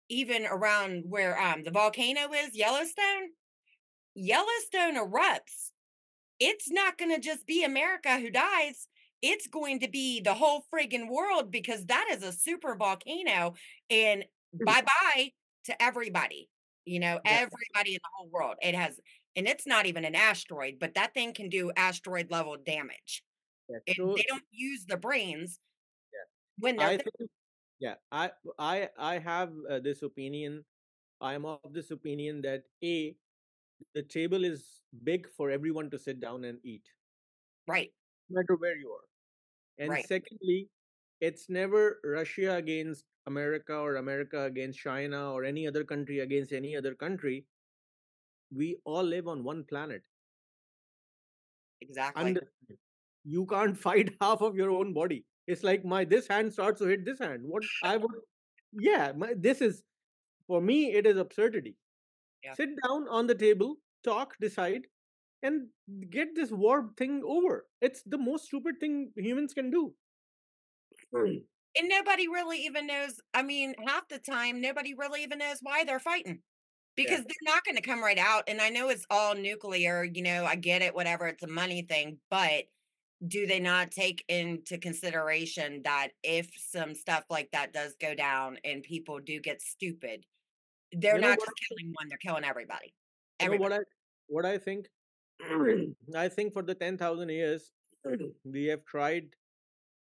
[0.08, 3.30] even around where um the volcano is, Yellowstone,
[4.14, 5.70] Yellowstone erupts
[6.38, 8.88] it's not going to just be America who dies.
[9.22, 13.54] It's going to be the whole friggin' world because that is a super volcano.
[13.88, 15.32] And bye bye
[15.64, 16.48] to everybody,
[16.86, 18.54] you know, yeah, everybody in the whole world.
[18.62, 18.98] It has,
[19.34, 23.22] and it's not even an asteroid, but that thing can do asteroid level damage.
[23.68, 23.94] yeah.
[23.94, 25.60] So they don't use the brains
[26.14, 26.64] yeah.
[26.64, 27.30] when they're I think
[27.78, 30.64] yeah, I I I have uh, this opinion.
[31.20, 33.16] I'm of this opinion that A,
[33.94, 36.84] the table is big for everyone to sit down and eat,
[37.66, 37.90] Right,
[38.30, 39.08] no matter where you are.
[39.78, 40.06] And right.
[40.06, 40.68] secondly,
[41.20, 46.76] it's never Russia against America or America against China or any other country against any
[46.76, 47.44] other country.
[48.54, 50.02] We all live on one planet.
[51.80, 52.24] Exactly.
[52.24, 52.78] Understand?
[53.24, 55.24] You can't fight half of your own body.
[55.46, 57.42] It's like my this hand starts to hit this hand.
[57.44, 58.10] What I would,
[58.72, 59.82] yeah, my, this is
[60.46, 60.92] for me.
[60.92, 61.76] It is absurdity.
[62.44, 62.54] Yeah.
[62.54, 64.82] Sit down on the table, talk, decide,
[65.42, 65.66] and
[66.10, 67.66] get this war thing over.
[67.80, 69.94] It's the most stupid thing humans can do.
[71.78, 73.20] And nobody really even knows.
[73.34, 76.40] I mean, half the time, nobody really even knows why they're fighting.
[76.96, 77.04] Yeah.
[77.04, 80.46] Because they're not gonna come right out, and I know it's all nuclear, you know,
[80.46, 82.64] I get it, whatever, it's a money thing, but
[83.26, 88.58] do they not take into consideration that if some stuff like that does go down
[88.64, 90.24] and people do get stupid,
[90.92, 92.94] they're You know not just killing one, they're killing everybody.
[93.40, 93.78] You know what I
[94.28, 94.88] what I think.
[96.14, 97.72] I think for the ten thousand years,
[98.44, 99.34] we have tried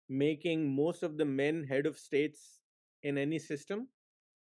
[0.08, 2.60] making most of the men head of states
[3.02, 3.88] in any system.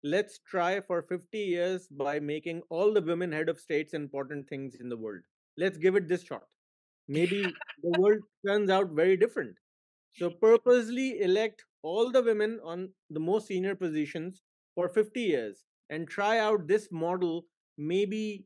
[0.04, 4.76] Let's try for 50 years by making all the women head of states important things
[4.80, 5.22] in the world.
[5.58, 6.44] Let's give it this shot.
[7.08, 7.44] Maybe
[7.84, 9.56] the world turns out very different.
[10.14, 14.44] So, purposely elect all the women on the most senior positions
[14.76, 17.46] for 50 years and try out this model.
[17.78, 18.46] Maybe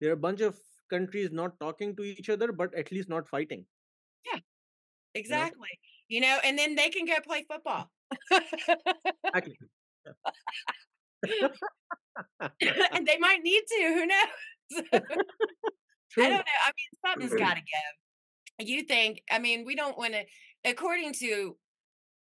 [0.00, 0.58] there are a bunch of
[0.90, 3.66] countries not talking to each other, but at least not fighting.
[4.24, 4.40] Yeah,
[5.24, 5.50] You know?
[6.08, 7.90] You know, and then they can go play football.
[12.50, 14.82] And they might need to, who knows?
[16.18, 16.60] I don't know.
[16.66, 18.66] I mean, something's got to give.
[18.66, 20.24] You think, I mean, we don't want to,
[20.64, 21.56] according to,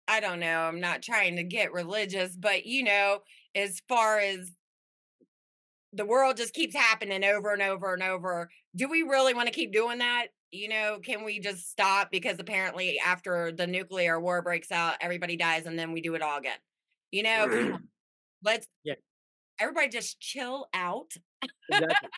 [0.07, 3.19] I don't know, I'm not trying to get religious, but you know,
[3.55, 4.51] as far as
[5.93, 9.53] the world just keeps happening over and over and over, do we really want to
[9.53, 10.27] keep doing that?
[10.53, 12.11] You know, can we just stop?
[12.11, 16.21] Because apparently, after the nuclear war breaks out, everybody dies and then we do it
[16.21, 16.59] all again.
[17.11, 17.79] You know,
[18.43, 18.95] let's Yeah,
[19.59, 21.11] everybody just chill out.
[21.69, 22.09] exactly.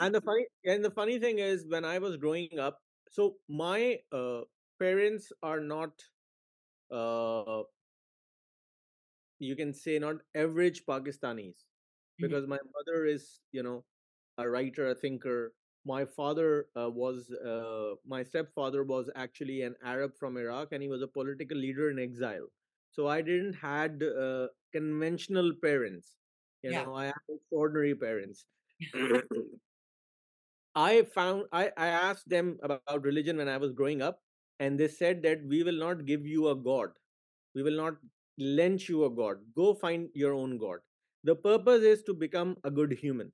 [0.00, 4.00] And the funny and the funny thing is, when I was growing up, so my
[4.12, 4.42] uh,
[4.78, 6.02] parents are not,
[6.90, 7.62] uh,
[9.38, 11.64] you can say, not average Pakistanis,
[12.20, 12.22] Mhm.
[12.22, 13.84] because my mother is, you know,
[14.38, 15.54] a writer, a thinker.
[15.86, 20.88] My father uh, was, uh, my stepfather was actually an Arab from Iraq, and he
[20.88, 22.48] was a political leader in exile.
[22.96, 26.16] so I didn't had uh, conventional parents.
[26.62, 26.84] You Yeah.
[26.84, 28.44] know, I had extraordinary parents.
[30.74, 34.20] I found I, I asked them about religion when I was growing up,
[34.60, 36.90] and they said that we will not give you a god.
[37.54, 37.96] We will not
[38.38, 39.38] lend you a god.
[39.54, 40.80] Go find your own god.
[41.24, 43.32] The purpose is to become a good human.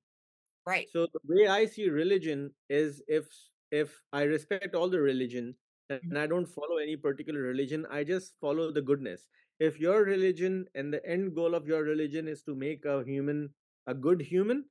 [0.66, 0.88] Right.
[0.88, 3.28] So the way I see religion is if
[3.70, 5.56] if I respect all the religion
[5.90, 6.00] Mm.
[6.11, 9.28] and I don't follow any particular religion, I just follow the goodness.
[9.58, 13.54] If your religion and the end goal of your religion is to make a human
[13.86, 14.70] a good human,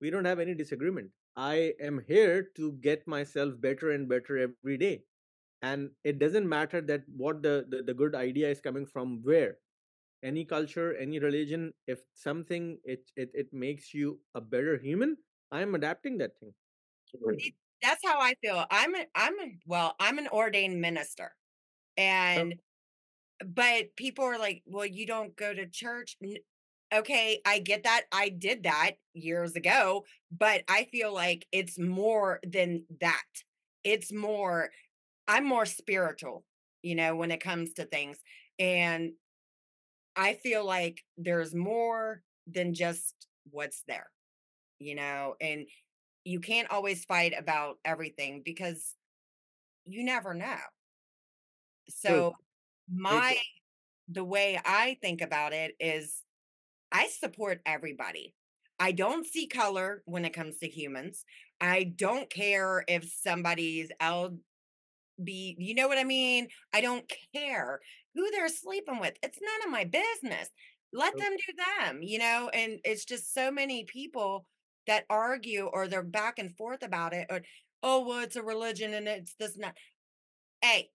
[0.00, 1.12] we don't have any disagreement.
[1.36, 5.04] I am here to get myself better and better every day.
[5.62, 9.58] And it doesn't matter that what the, the, the good idea is coming from where.
[10.22, 15.16] Any culture, any religion, if something it, it it makes you a better human,
[15.50, 16.54] I am adapting that thing.
[17.82, 18.64] That's how I feel.
[18.70, 21.34] I'm a I'm a well, I'm an ordained minister.
[22.36, 22.60] Oh, And
[23.44, 26.18] but people are like, "Well, you don't go to church."
[26.94, 28.06] Okay, I get that.
[28.12, 33.24] I did that years ago, but I feel like it's more than that.
[33.84, 34.72] It's more
[35.28, 36.46] I'm more spiritual,
[36.82, 38.18] you know, when it comes to things.
[38.58, 39.14] And
[40.16, 44.10] I feel like there's more than just what's there,
[44.78, 45.66] you know, and
[46.24, 48.94] you can't always fight about everything because
[49.86, 50.56] you never know.
[51.88, 52.34] So
[52.90, 53.36] my
[54.08, 56.22] the way I think about it is
[56.92, 58.34] I support everybody.
[58.78, 61.24] I don't see color when it comes to humans.
[61.60, 64.38] I don't care if somebody's LB,
[65.18, 66.48] you know what I mean?
[66.72, 67.80] I don't care
[68.14, 69.14] who they're sleeping with.
[69.22, 70.48] It's none of my business.
[70.92, 71.52] Let them do
[71.82, 72.50] them, you know?
[72.54, 74.46] And it's just so many people
[74.88, 77.40] that argue or they're back and forth about it or
[77.82, 79.76] oh well it's a religion and it's this and that.
[80.60, 80.90] Hey,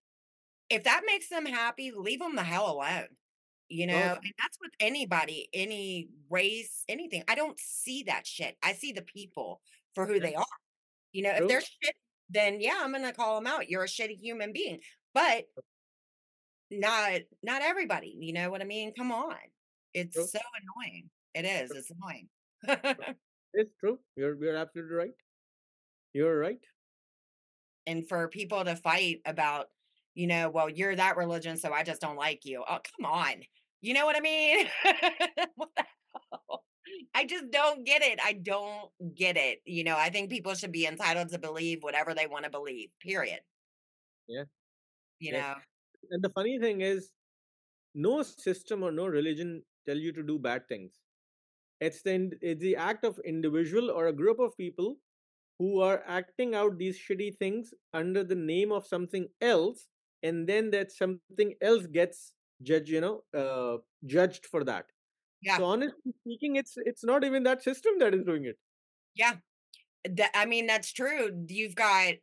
[0.70, 3.08] if that makes them happy, leave them the hell alone.
[3.70, 7.24] You know, and that's with anybody, any race, anything.
[7.28, 8.56] I don't see that shit.
[8.62, 9.62] I see the people
[9.96, 10.20] for who Yeah.
[10.20, 10.46] they are.
[11.14, 11.96] You know, if they're shit,
[12.30, 13.70] then yeah, I'm gonna call them out.
[13.70, 14.80] You're a shitty human being.
[15.14, 15.46] But
[16.72, 18.16] not not everybody.
[18.20, 18.94] You know what I mean?
[18.94, 19.36] Come on.
[19.94, 20.26] It's True.
[20.26, 21.10] so annoying.
[21.34, 21.72] It is.
[21.72, 22.28] It's annoying.
[23.54, 24.00] It's true.
[24.16, 25.16] You're you're absolutely right.
[26.14, 26.66] You're right.
[27.86, 29.68] and for people to fight about,
[30.16, 32.64] you know, well, you're that religion, so I just don't like you.
[32.68, 33.44] Oh, come on.
[33.82, 34.68] You know what I mean?
[35.56, 35.86] What the
[36.32, 36.66] hell?
[37.16, 38.20] I just don't get it.
[38.24, 39.62] I don't get it.
[39.66, 42.90] You know, I think people should be entitled to believe whatever they want to believe,
[43.02, 43.42] period.
[44.28, 44.46] Yeah.
[45.20, 45.34] You Yes.
[45.34, 45.56] know,
[46.12, 47.12] And the funny thing is,
[47.96, 51.02] no system or no religion tell you to do bad things.
[51.86, 54.98] It's the it's the act of individual or a group of people
[55.60, 59.88] who are acting out these shitty things under the name of something else,
[60.24, 64.86] and then that something else gets judged, you know, uh, judged for that.
[65.42, 68.58] yeah, So honestly speaking, it's it's not even that system that is doing it.
[69.16, 69.36] yeah.
[70.10, 71.30] That, I mean, that's true.
[71.48, 72.16] You've got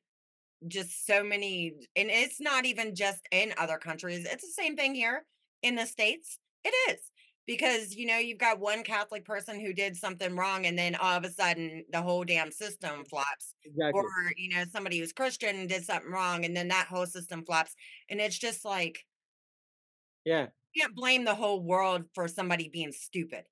[0.69, 4.27] just so many, and it's not even just in other countries.
[4.31, 5.25] It's the same thing here
[5.63, 6.39] in the States.
[6.65, 7.10] It is
[7.51, 11.17] because, you know, you've got one Catholic person who did something wrong, and then all
[11.17, 13.55] of a sudden the whole damn system flops.
[13.93, 14.05] Or,
[14.37, 17.75] you know, somebody who's Christian and did something wrong, and then that whole system flops.
[18.09, 19.05] And it's just like,
[20.25, 20.47] Yeah.
[20.75, 23.43] you can't blame the whole world for somebody being stupid.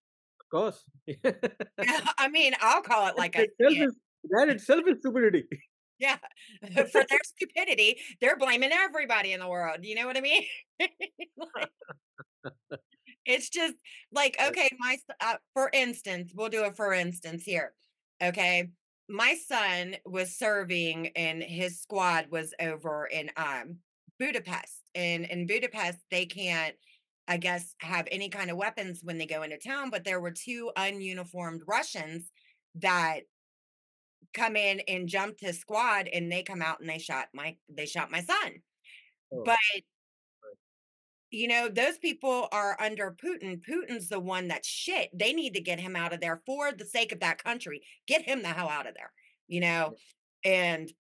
[0.41, 0.85] Of course.
[2.19, 3.89] I mean, I'll call it like I itself see it.
[3.89, 3.97] is
[4.31, 5.45] that itself is stupidity.
[5.99, 6.19] Yeah.
[6.63, 9.79] For their stupidity, they're blaming everybody in the world.
[9.83, 10.45] You know what I mean?
[11.37, 12.81] Like,
[13.29, 13.75] it's just
[14.11, 17.75] like, okay, my, uh, for instance, we'll do a for instance here.
[18.23, 18.71] Okay.
[19.09, 23.77] My son was serving and his squad was over in um
[24.19, 24.83] Budapest.
[24.95, 26.75] And in Budapest, they can't,
[27.29, 29.91] I guess, have any kind of weapons when they go into town.
[29.91, 32.33] But there were two ununiformed Russians
[32.77, 33.21] that
[34.35, 37.87] come in and jumped his squad and they come out and they shot my they
[37.87, 38.63] shot my son.
[39.33, 39.59] Oh, But.
[41.31, 43.61] You know, those people are under Putin.
[43.63, 45.11] Putin's the one that's shit.
[45.13, 47.83] They need to get him out of there for the sake of that country.
[48.07, 49.13] Get him the hell out of there.
[49.47, 49.95] You know,
[50.45, 50.91] and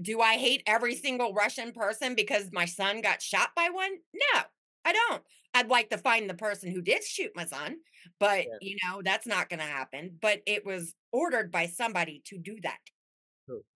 [0.00, 3.92] do I hate every single Russian person because my son got shot by one?
[4.14, 4.40] No,
[4.84, 5.22] I don't.
[5.54, 7.76] I'd like to find the person who did shoot my son,
[8.20, 8.58] but Yeah.
[8.60, 10.18] you know, that's not going to happen.
[10.20, 12.78] But it was ordered by somebody to do that,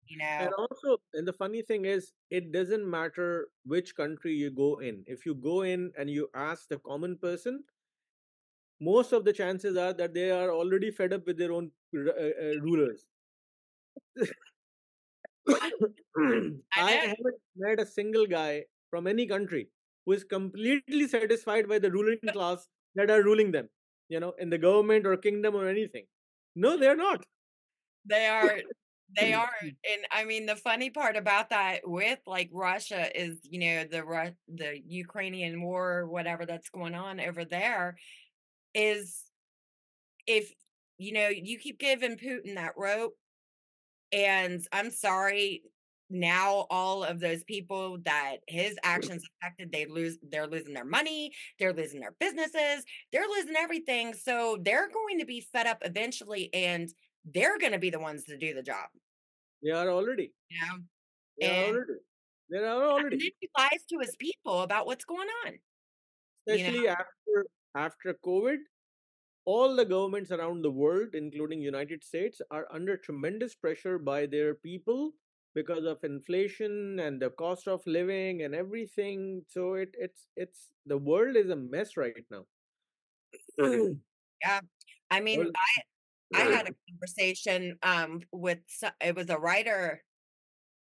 [0.09, 4.79] You And also, and the funny thing is, it doesn't matter which country you go
[4.79, 5.03] in.
[5.07, 7.63] If you go in and you ask the common person,
[8.79, 11.99] most of the chances are that they are already fed up with their own uh,
[12.09, 13.05] uh, rulers.
[15.47, 15.71] I
[16.77, 19.69] I haven't met a single guy from any country.
[20.05, 23.69] who is completely satisfied by the ruling class that are ruling them,
[24.09, 26.05] you know, in the government or kingdom or anything.
[26.55, 27.25] No, they're not.
[28.05, 28.61] They are
[29.15, 29.67] they are mm-hmm.
[29.67, 34.03] and I mean the funny part about that with like Russia is, you know, the
[34.03, 37.97] Ru- the Ukrainian war or whatever that's going on over there
[38.73, 39.23] is
[40.25, 40.51] if
[40.97, 43.13] you know, you keep giving Putin that rope
[44.11, 45.63] and I'm sorry,
[46.09, 51.31] now all of those people that his actions affected, they lose they're losing their money,
[51.59, 54.13] they're losing their businesses, they're losing everything.
[54.13, 56.89] So they're going to be fed up eventually and
[57.33, 58.87] they're going to be the ones to do the job.
[59.63, 60.33] They are already.
[60.49, 60.77] You know?
[61.39, 61.93] They are And, already.
[62.49, 63.17] They are and already.
[63.17, 65.53] then he lies to his people about what's going on.
[66.47, 66.63] You know?
[66.63, 68.57] Especially after after COVID,
[69.45, 74.55] all the governments around the world, including United States, are under tremendous pressure by their
[74.55, 75.11] people
[75.55, 79.43] because of inflation and the cost of living and everything.
[79.47, 82.45] So it it's it's the world is a mess right now.
[84.41, 84.61] Yeah.
[85.09, 85.81] I mean, World- I
[86.33, 88.59] had a conversation um with
[89.01, 90.03] it was a writer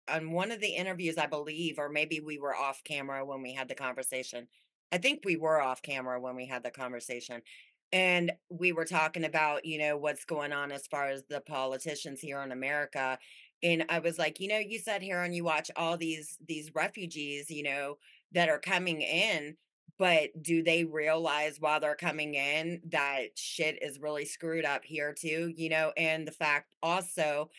[0.07, 3.53] on one of the interviews, I believe, or maybe we were off camera when we
[3.53, 4.47] had the conversation.
[4.91, 7.41] I think we were off camera when we had the conversation.
[7.91, 12.19] And we were talking about, you know, what's going on as far as the politicians
[12.19, 13.19] here in America.
[13.61, 16.73] And I was like, you know, you sit here and you watch all these these
[16.75, 17.97] refugees, you know,
[18.33, 19.55] that are coming in,
[19.99, 25.13] but do they realize while they're coming in that shit is really screwed up here
[25.13, 25.91] too, you know?
[25.95, 27.49] And the fact also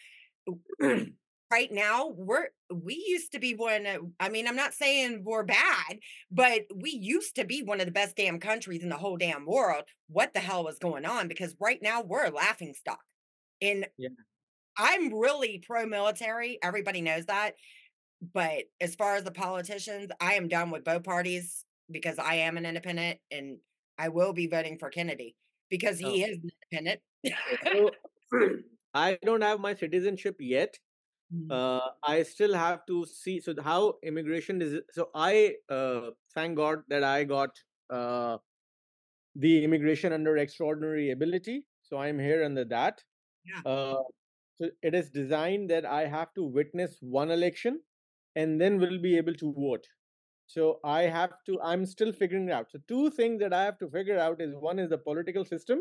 [1.54, 5.44] right now we're we used to be one of, i mean i'm not saying we're
[5.44, 5.98] bad
[6.30, 9.46] but we used to be one of the best damn countries in the whole damn
[9.46, 13.04] world what the hell was going on because right now we're a laughing stock
[13.62, 14.08] and yeah.
[14.76, 17.52] i'm really pro-military everybody knows that
[18.32, 22.56] but as far as the politicians i am done with both parties because i am
[22.56, 23.58] an independent and
[23.98, 25.36] i will be voting for kennedy
[25.70, 26.10] because Oh.
[26.10, 27.00] he is an independent
[27.72, 27.90] So
[28.94, 30.78] I don't have my citizenship yet.
[31.34, 31.50] Mm.
[31.50, 33.40] Uh, I still have to see.
[33.40, 34.80] So how immigration is?
[34.92, 37.50] So I uh, thank God that I got
[37.90, 38.38] uh,
[39.34, 41.64] the immigration under extraordinary ability.
[41.82, 43.02] So I'm here under that.
[43.44, 43.70] Yeah.
[43.72, 44.02] Uh,
[44.56, 47.80] so it is designed that I have to witness one election
[48.36, 49.86] and then we'll be able to vote.
[50.46, 51.60] So I have to.
[51.62, 52.70] I'm still figuring it out.
[52.70, 55.80] So two things that I have to figure out is one is the political system,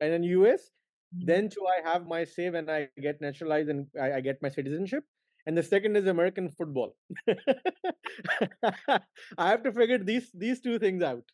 [0.00, 0.70] and in US,
[1.12, 1.48] then mm-hmm.
[1.48, 5.04] too I have my say when I get naturalized and I, I get my citizenship.
[5.44, 6.94] And the second is American football.
[7.28, 9.00] I
[9.38, 11.24] have to figure these these two things out.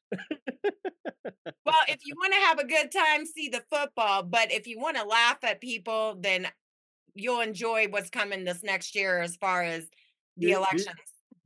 [1.67, 4.23] Well, if you want to have a good time, see the football.
[4.23, 6.49] But if you want to laugh at people, then
[7.15, 9.87] you'll enjoy what's coming this next year as far as
[10.37, 10.87] the do, elections.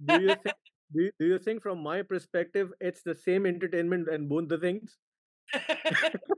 [0.05, 0.57] do you think
[0.95, 4.59] do, you- do you think from my perspective it's the same entertainment and both the
[4.59, 4.99] things?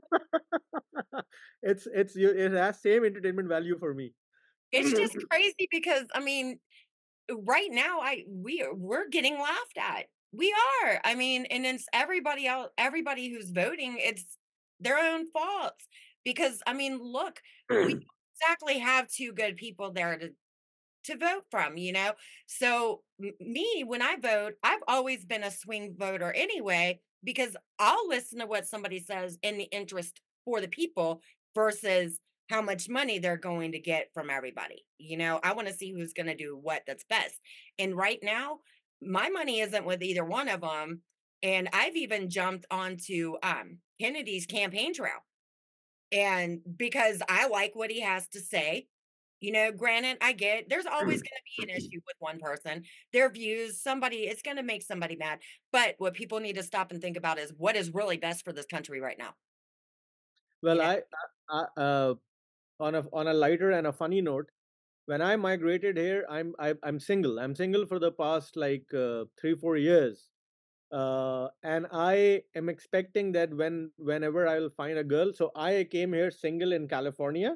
[1.63, 4.13] it's it's you it has same entertainment value for me.
[4.71, 6.59] it's just crazy because I mean,
[7.31, 10.05] right now I we are we're getting laughed at.
[10.33, 10.53] We
[10.83, 10.99] are.
[11.05, 14.25] I mean, and it's everybody else, everybody who's voting, it's
[14.79, 15.87] their own faults.
[16.25, 17.39] Because I mean, look,
[17.69, 17.95] we
[18.41, 20.29] exactly have two good people there to
[21.05, 22.13] to vote from, you know?
[22.47, 23.01] So,
[23.39, 28.45] me, when I vote, I've always been a swing voter anyway, because I'll listen to
[28.45, 31.21] what somebody says in the interest for the people
[31.55, 34.85] versus how much money they're going to get from everybody.
[34.99, 37.39] You know, I want to see who's going to do what that's best.
[37.79, 38.59] And right now,
[39.01, 41.01] my money isn't with either one of them.
[41.41, 45.23] And I've even jumped onto um, Kennedy's campaign trail.
[46.11, 48.87] And because I like what he has to say,
[49.45, 52.83] you know, granted, I get there's always going to be an issue with one person,
[53.13, 55.39] their views, somebody, it's going to make somebody mad.
[55.71, 58.51] But what people need to stop and think about is what is really best for
[58.51, 59.35] this country right now.
[60.63, 61.01] Well, You know, I,
[61.49, 62.13] I, I uh,
[62.79, 64.49] on a on a lighter and a funny note,
[65.05, 67.37] when I migrated here, I'm I, I'm single.
[67.37, 70.31] I'm single for the past like uh, three four years,
[70.91, 75.33] uh, and I am expecting that when whenever I will find a girl.
[75.33, 77.55] So I came here single in California.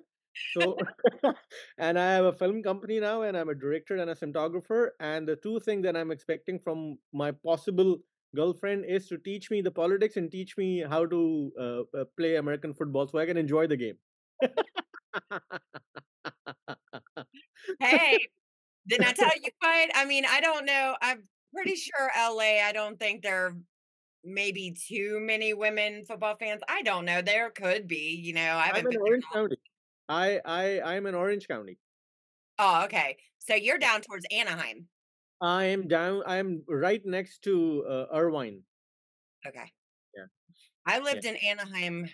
[0.53, 0.77] So,
[1.77, 4.89] and I have a film company now, and I'm a director and a cinematographer.
[4.99, 7.97] And the two things that I'm expecting from my possible
[8.35, 12.35] girlfriend is to teach me the politics and teach me how to uh, uh, play
[12.35, 13.97] American football so I can enjoy the game.
[17.79, 18.19] hey,
[18.87, 19.91] didn't I tell you what?
[19.95, 20.95] I mean, I don't know.
[21.01, 21.23] I'm
[21.53, 23.55] pretty sure LA, I don't think there are
[24.23, 26.61] maybe too many women football fans.
[26.67, 27.21] I don't know.
[27.21, 29.11] There could be, you know, I haven't in been there.
[29.11, 29.57] Orange County.
[30.09, 31.79] I I I'm in Orange County.
[32.57, 33.17] Oh, okay.
[33.39, 34.89] So you're down towards Anaheim.
[35.41, 36.23] I am down.
[36.25, 38.63] I am right next to uh, Irvine.
[39.45, 39.73] Okay.
[40.15, 40.25] Yeah,
[40.85, 42.09] I yeah, lived in Anaheim,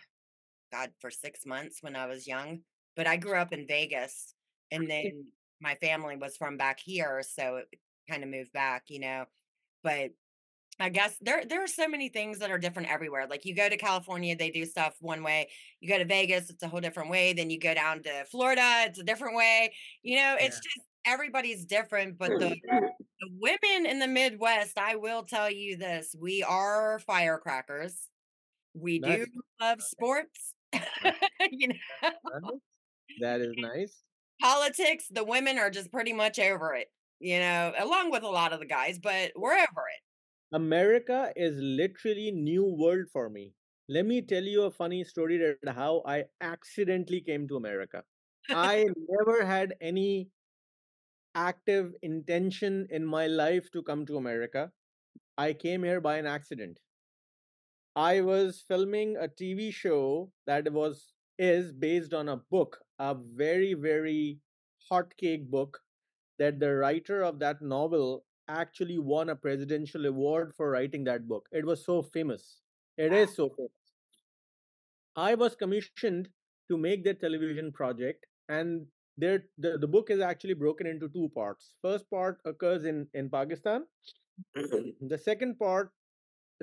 [0.71, 2.63] God, for 6 months when I was young,
[2.95, 4.35] but I grew up in Vegas,
[4.71, 9.27] and then my family was from back here, so it kinda moved back, you know?
[9.83, 10.13] But
[10.79, 13.27] I guess there there are so many things that are different everywhere.
[13.29, 15.49] Like you go to California, they do stuff one way.
[15.79, 17.31] You go to Vegas, it's a whole different way.
[17.33, 19.73] Then you go down to Florida, it's a different way.
[20.03, 20.69] You know, it's yeah.
[20.75, 22.17] just everybody's different.
[22.17, 27.95] But the, the women in the Midwest, I will tell you this: we are firecrackers.
[28.73, 29.25] We do
[29.61, 30.53] love sports.
[31.51, 32.59] you know.
[33.21, 33.95] That is nice.
[34.41, 35.05] politics.
[35.09, 36.87] The women are just pretty much over it.
[37.21, 40.04] You know, along with a lot of the guys, but we're over it.
[40.55, 43.51] America is literally new world for me.
[43.89, 48.03] Let me tell you a funny story that how I accidentally came to America.
[48.49, 50.29] I never had any
[51.35, 54.71] active intention in my life to come to America.
[55.37, 56.79] I came here by an accident.
[57.97, 63.73] I was filming a TV show that was is based on a book, a very
[63.73, 64.39] very
[64.89, 65.81] hot cake book
[66.39, 71.47] that the writer of that novel actually won a presidential award for writing that book.
[71.51, 72.61] It was so famous.
[72.97, 73.17] It Wow.
[73.17, 73.71] is so famous.
[75.15, 76.29] I was commissioned
[76.69, 78.87] to make that television project, and
[79.17, 81.75] there the, the book is actually broken into two parts.
[81.81, 83.85] First part occurs in in Pakistan.
[84.55, 85.91] the second part,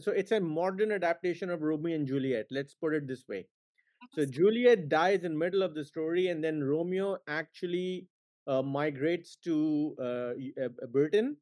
[0.01, 2.47] so it's a modern adaptation of Romeo and Juliet.
[2.51, 3.47] Let's put it this way.
[4.13, 8.09] So Juliet dies in middle of the story, and then Romeo actually
[8.47, 11.37] uh, migrates to uh, uh, uh, Britain,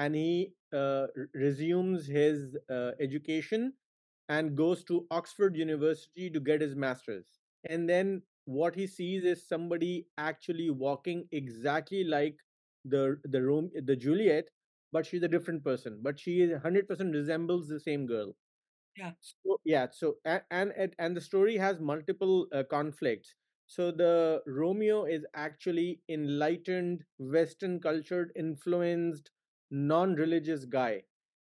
[0.00, 3.74] and he uh, resumes his uh, education
[4.28, 7.26] and goes to Oxford University to get his master's.
[7.68, 12.36] And then what he sees is somebody actually walking exactly like
[12.84, 14.48] the the Rome the Juliet,
[14.92, 16.00] but she's a different person.
[16.02, 18.34] But she is 100% resembles the same girl
[18.96, 19.12] Yeah.
[19.20, 23.34] so yeah, so and and it, and the story has multiple uh, conflicts.
[23.66, 29.30] So the Romeo is actually enlightened, Western cultured, influenced,
[29.70, 31.02] non-religious guy,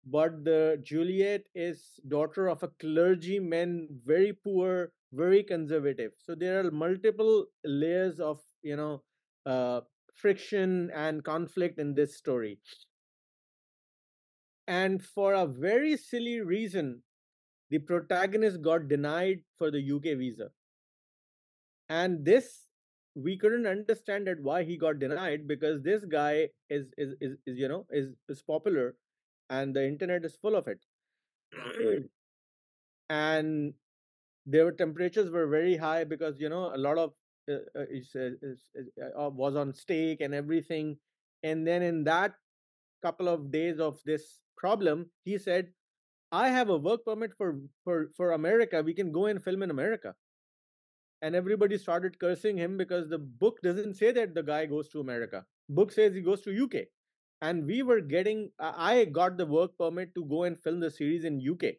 [0.06, 6.12] but the Juliet is daughter of a clergyman, very poor, very conservative.
[6.20, 9.04] So there are multiple layers of you know
[9.46, 9.82] uh,
[10.14, 12.60] friction and conflict in this story,
[14.68, 17.02] and for a very silly reason
[17.70, 20.50] the protagonist got denied for the UK visa.
[21.90, 22.63] And this
[23.16, 27.58] we couldn't understand that why he got denied because this guy is is is, is
[27.58, 28.96] you know is is popular
[29.50, 30.80] and the internet is full of it.
[33.10, 33.74] and
[34.46, 37.14] their temperatures were very high because you know a lot of
[37.50, 40.98] uh, uh, is, uh, is, uh, was on stake and everything.
[41.44, 42.34] And then in that
[43.04, 45.68] couple of days of this problem he said
[46.32, 48.82] i have a work permit for for for america.
[48.84, 50.16] We can go and film in america
[51.24, 55.00] and everybody started cursing him because the book doesn't say that the guy goes to
[55.00, 55.46] America.
[55.70, 56.88] Book says he goes to UK.
[57.42, 61.24] And we were getting I got the work permit to go and film the series
[61.24, 61.76] in UK.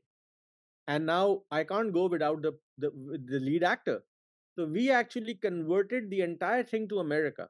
[0.89, 2.91] And now I can't go without the the,
[3.27, 4.03] the lead actor.
[4.57, 7.49] So we actually converted the entire thing to America.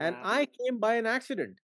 [0.00, 1.58] And I came by an accident.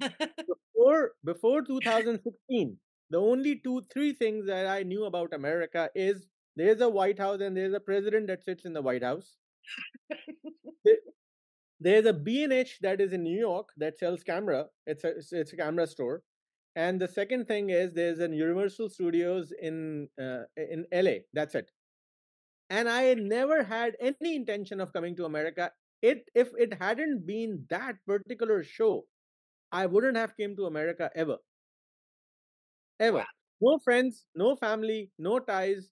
[0.48, 2.78] Before before 2016,
[3.10, 6.26] the only two three things that I knew about America is
[6.56, 9.36] there's a White House and there's a president that sits in the White House
[11.80, 14.66] There's a B&H that is in New York that sells camera.
[14.86, 16.22] It's a it's a camera store.
[16.74, 21.18] And the second thing is there's an Universal Studios in uh, in LA.
[21.32, 21.70] That's it.
[22.70, 25.72] And I never had any intention of coming to America.
[26.02, 29.06] It if it hadn't been that particular show,
[29.72, 31.38] I wouldn't have came to America ever.
[33.00, 33.06] wow.
[33.06, 33.24] Ever.
[33.60, 35.90] No friends, no family, no ties,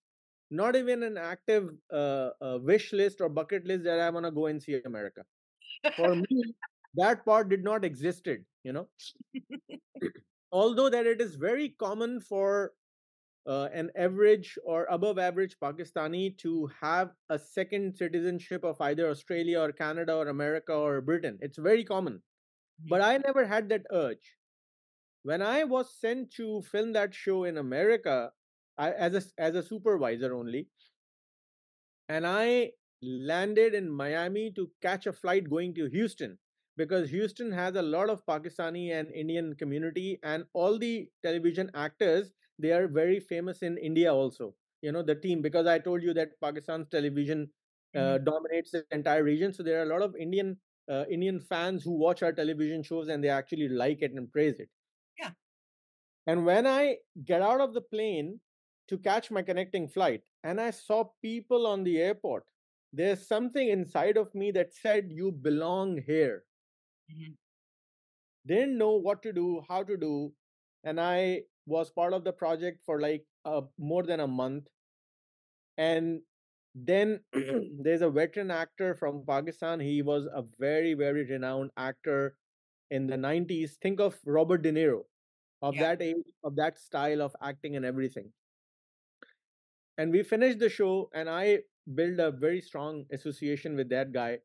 [0.50, 4.30] not even an active uh, uh, wish list or bucket list that I want to
[4.30, 5.22] go and see America.
[5.96, 6.54] For me,
[6.94, 8.88] that part did not existed, you know.
[10.52, 12.72] Although that it is very common for
[13.46, 19.60] uh, an average or above average Pakistani to have a second citizenship of either Australia
[19.60, 21.38] or Canada or America or Britain.
[21.40, 22.22] It's very common.
[22.88, 23.02] But.
[23.02, 24.36] I never had that urge.
[25.22, 28.32] When I was sent to film that show in America,
[28.78, 30.70] I, as a as a supervisor only,
[32.08, 32.72] and I
[33.02, 36.38] landed in Miami to catch a flight going to Houston
[36.76, 42.32] because Houston has a lot of Pakistani and Indian community and all the television actors
[42.58, 46.14] they are very famous in India also you know the team because I told you
[46.14, 47.52] that Pakistan's television
[47.94, 48.24] uh, Mhm.
[48.24, 50.58] dominates the entire region so there are a lot of Indian
[50.90, 54.60] uh, Indian fans who watch our television shows and they actually like it and praise
[54.60, 54.68] it.
[55.18, 55.32] Yeah.
[56.26, 58.40] And when I get out of the plane
[58.88, 62.44] to catch my connecting flight and I saw people on the airport,
[62.92, 66.44] there's something inside of me that said, You belong here.
[67.10, 67.32] Mm-hmm.
[68.46, 70.32] Didn't know what to do, how to do.
[70.84, 74.68] And I was part of the project for like uh, more than a month.
[75.78, 76.20] And
[76.74, 77.20] then
[77.80, 79.80] there's a veteran actor from Pakistan.
[79.80, 82.36] He was a very, very renowned actor
[82.90, 83.72] in the 90s.
[83.80, 85.00] Think of Robert De Niro,
[85.62, 85.82] of yeah.
[85.82, 88.30] that age, of that style of acting and everything.
[89.98, 91.60] And we finished the show, and I
[91.94, 94.38] built a very strong association with that guy.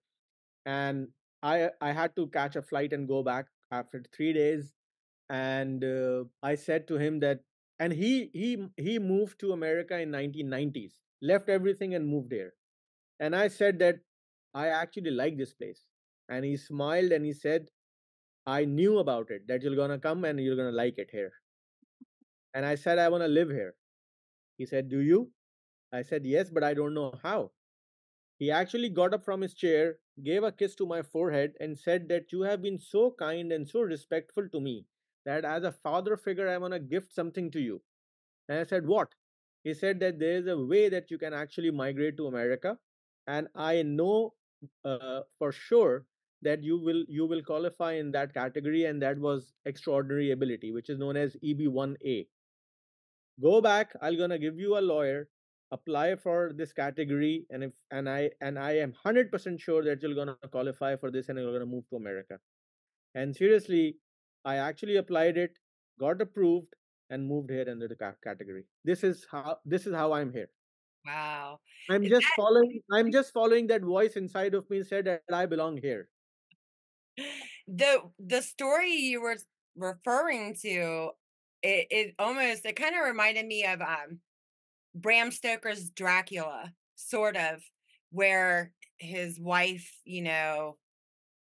[0.65, 1.09] And
[1.41, 4.73] I I had to catch a flight and go back after three days.
[5.29, 7.41] And uh, I said to him that,
[7.79, 12.53] and he he he moved to America in 1990s left everything and moved here.
[13.19, 13.99] And I said that
[14.53, 15.85] I actually like this place.
[16.29, 17.67] And he smiled and he said,
[18.45, 21.09] I knew about it, that you're going to come and you're going to like it
[21.11, 21.33] here.
[22.53, 23.75] And I said, I want to live here.
[24.57, 25.31] He said, Do you?
[25.93, 27.51] I said, Yes, but I don't know how.
[28.39, 32.07] He actually got up from his chair, gave a kiss to my forehead, and said
[32.09, 34.85] that you have been so kind and so respectful to me
[35.25, 37.81] that as a father figure, I want to gift something to you.
[38.49, 39.13] And I said, What?
[39.63, 42.77] he said that there is a way that you can actually migrate to America,
[43.27, 44.33] and I know
[44.85, 46.05] uh, for sure
[46.41, 50.89] that you will you will qualify in that category, and that was extraordinary ability, which
[50.89, 52.27] is known as EB1A.
[53.41, 53.93] Go back.
[54.01, 55.27] I'm gonna give you a lawyer.
[55.71, 60.01] Apply for this category, and if and I and I am hundred percent sure that
[60.01, 62.39] you're gonna qualify for this, and you're gonna move to America.
[63.13, 63.97] And seriously,
[64.45, 65.57] I actually applied it,
[65.99, 66.73] got approved,
[67.09, 68.65] and moved here under the category.
[68.83, 70.49] This is how this is how I'm here.
[71.05, 71.59] Wow.
[71.89, 72.33] I'm is just that...
[72.35, 76.09] following I'm just following that voice inside of me said that I belong here.
[77.67, 79.37] The the story you were
[79.75, 81.11] referring to
[81.61, 84.19] it, it almost it kind of reminded me of um
[84.95, 87.61] Bram Stoker's Dracula, sort of,
[88.11, 90.77] where his wife, you know,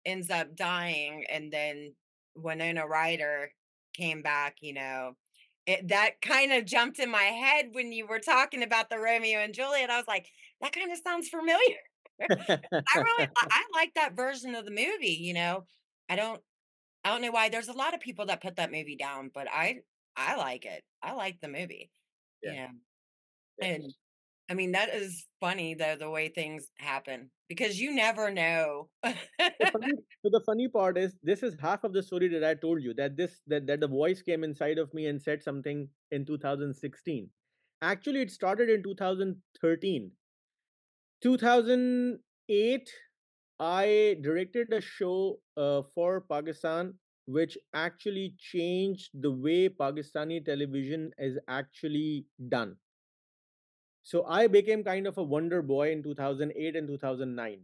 [0.06, 1.94] ends up dying and then
[2.36, 3.52] Winona Ryder
[3.94, 5.16] came back, you know,
[5.66, 9.40] it, that kind of jumped in my head when you were talking about the Romeo
[9.40, 9.90] and Juliet.
[9.90, 10.28] I was like,
[10.62, 11.78] that kind of sounds familiar.
[12.30, 15.18] I really, I like that version of the movie.
[15.20, 15.66] You know,
[16.10, 16.42] I don't,
[17.04, 17.50] I don't know why.
[17.50, 19.80] There's a lot of people that put that movie down, but I,
[20.16, 20.84] I like it.
[21.02, 21.92] I like the movie.
[22.44, 22.54] Yeah.
[22.54, 22.68] yeah.
[23.62, 23.94] And
[24.50, 28.90] I mean, that is funny though, the way things happen because you never know.
[29.04, 29.14] the
[29.72, 29.94] funny,
[30.24, 32.94] so the funny part is this is half of the story that I told you
[32.96, 37.30] that this that, that the voice came inside of me and said something in 2016.
[37.82, 40.12] Actually, it started in 2013.
[41.24, 42.90] 2008,
[43.60, 46.94] I directed a show uh, for Pakistan
[47.28, 52.76] which actually changed the way Pakistani television is actually done
[54.04, 57.60] so I became kind of a wonder boy in 2008 and 2009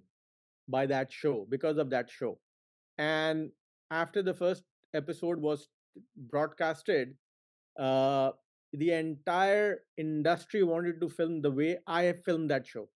[0.68, 2.40] by that show because of that show.
[2.98, 3.52] And
[3.92, 4.64] after the first
[4.94, 5.70] episode was
[6.16, 7.16] broadcasted,
[7.80, 8.32] uh,
[8.74, 12.90] the entire industry wanted to film the way I filmed that show.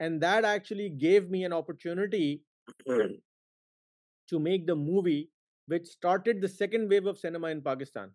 [0.00, 2.42] And that actually gave me an opportunity
[2.86, 5.30] to make the movie
[5.66, 8.10] which started the second wave of cinema in Pakistan.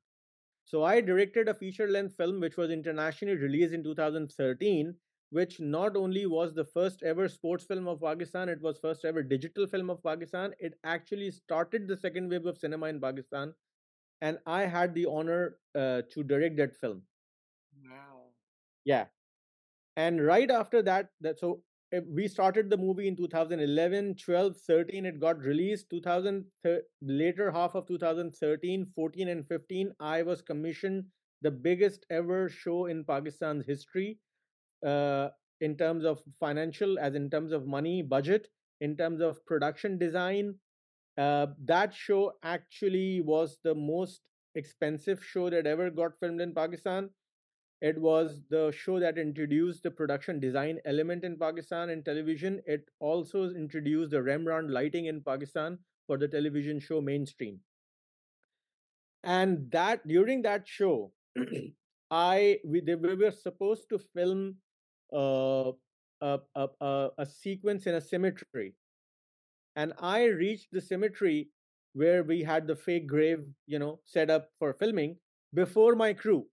[0.70, 4.96] So I directed a feature length film which was internationally released in 2013,
[5.32, 9.24] which not only was the first ever sports film of Pakistan, it was first ever
[9.24, 10.56] digital film of Pakistan.
[10.60, 13.54] It actually started the second wave of cinema in Pakistan,
[14.22, 17.04] and I had the honor uh, to direct that film.
[17.84, 18.34] Wow.
[18.86, 19.08] Yeah,
[19.98, 21.64] and right after that, that so
[22.08, 25.90] we started the movie in 2011 12 13 it got released.
[25.90, 26.46] 2000
[27.02, 31.04] later half of 2013 14 and 15 i was commissioned
[31.42, 34.20] the biggest ever show in pakistan's history
[34.86, 35.30] uh,
[35.62, 38.48] in terms of financial as in terms of money budget
[38.82, 40.56] in terms of production design.
[41.18, 44.22] Uh, that show actually was the most
[44.56, 47.10] expensive show that ever got filmed in pakistan
[47.82, 52.62] it was the show that introduced the production design element in Pakistan in television.
[52.66, 57.60] It also introduced the Rembrandt lighting in Pakistan for the television show mainstream.
[59.24, 61.14] And that during that show,
[62.12, 64.56] I we, we were supposed to film
[65.14, 65.72] uh,
[66.22, 68.76] a, a, a, a sequence in a cemetery,
[69.76, 71.50] and I reached the cemetery
[71.94, 75.18] where we had the fake grave, you know, set up for filming
[75.54, 76.46] before my crew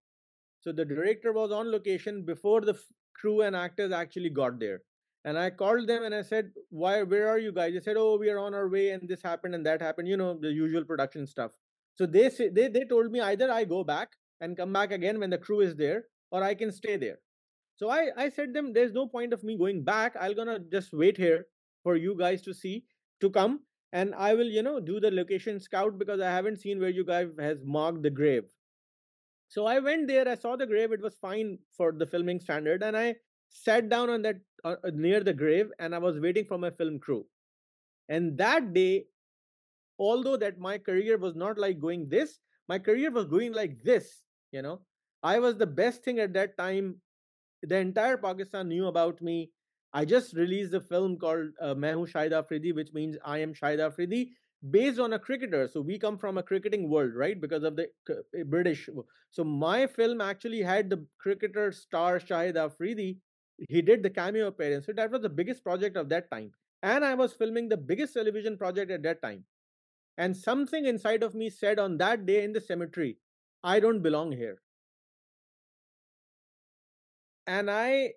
[0.67, 4.83] so the director was on location before the f- crew and actors actually got there.
[5.25, 7.03] And I called them and I said, "Why?
[7.03, 9.55] Where are you guys?" They said, "Oh, we are on our way, and this happened
[9.59, 10.09] and that happened.
[10.09, 11.53] You know, the usual production stuff."
[12.01, 15.31] So they they they told me either I go back and come back again when
[15.37, 17.19] the crew is there, or I can stay there.
[17.77, 20.17] So I I said them, "There's no point of me going back.
[20.21, 21.47] I'm gonna just wait here
[21.85, 22.77] for you guys to see
[23.21, 23.61] to come,
[23.93, 27.05] and I will you know do the location scout because I haven't seen where you
[27.15, 28.45] guys has marked the grave."
[29.49, 30.29] So I went there.
[30.29, 30.93] I saw the grave.
[30.93, 33.17] It was fine for the filming standard, and I
[33.49, 36.71] sat down on that uh, uh, near the grave and I was waiting for my
[36.71, 37.25] film crew.
[38.09, 39.07] And that day,
[39.99, 42.39] although that my career was not like going this,
[42.69, 44.23] my career was going like this.
[44.53, 44.81] You know,
[45.23, 46.97] I was the best thing at that time.
[47.63, 49.51] The entire Pakistan knew about me.
[49.93, 53.55] I just released a film called uh, Main Hoon Shahid Afridi, which means I am
[53.55, 54.31] Shahid Afridi,
[54.71, 55.69] based on a cricketer.
[55.69, 57.41] So we come from a cricketing world, right?
[57.41, 58.89] Because of the uh, British.
[59.31, 63.19] So my film actually had the cricketer star Shahid Afridi
[63.69, 64.87] he did the cameo appearance.
[64.87, 66.53] So that was the biggest project of that time.
[66.83, 69.45] And I was filming the biggest television project at that time.
[70.19, 73.19] And something inside of me said on that day in the cemetery,
[73.65, 74.61] I don't belong here.
[77.47, 78.15] And I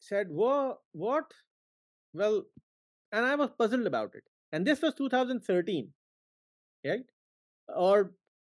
[0.00, 1.32] said, what?
[2.12, 2.44] Well,
[3.12, 4.24] and I was puzzled about it.
[4.52, 5.92] And this was 2013,
[6.84, 7.04] right?
[7.68, 8.12] Or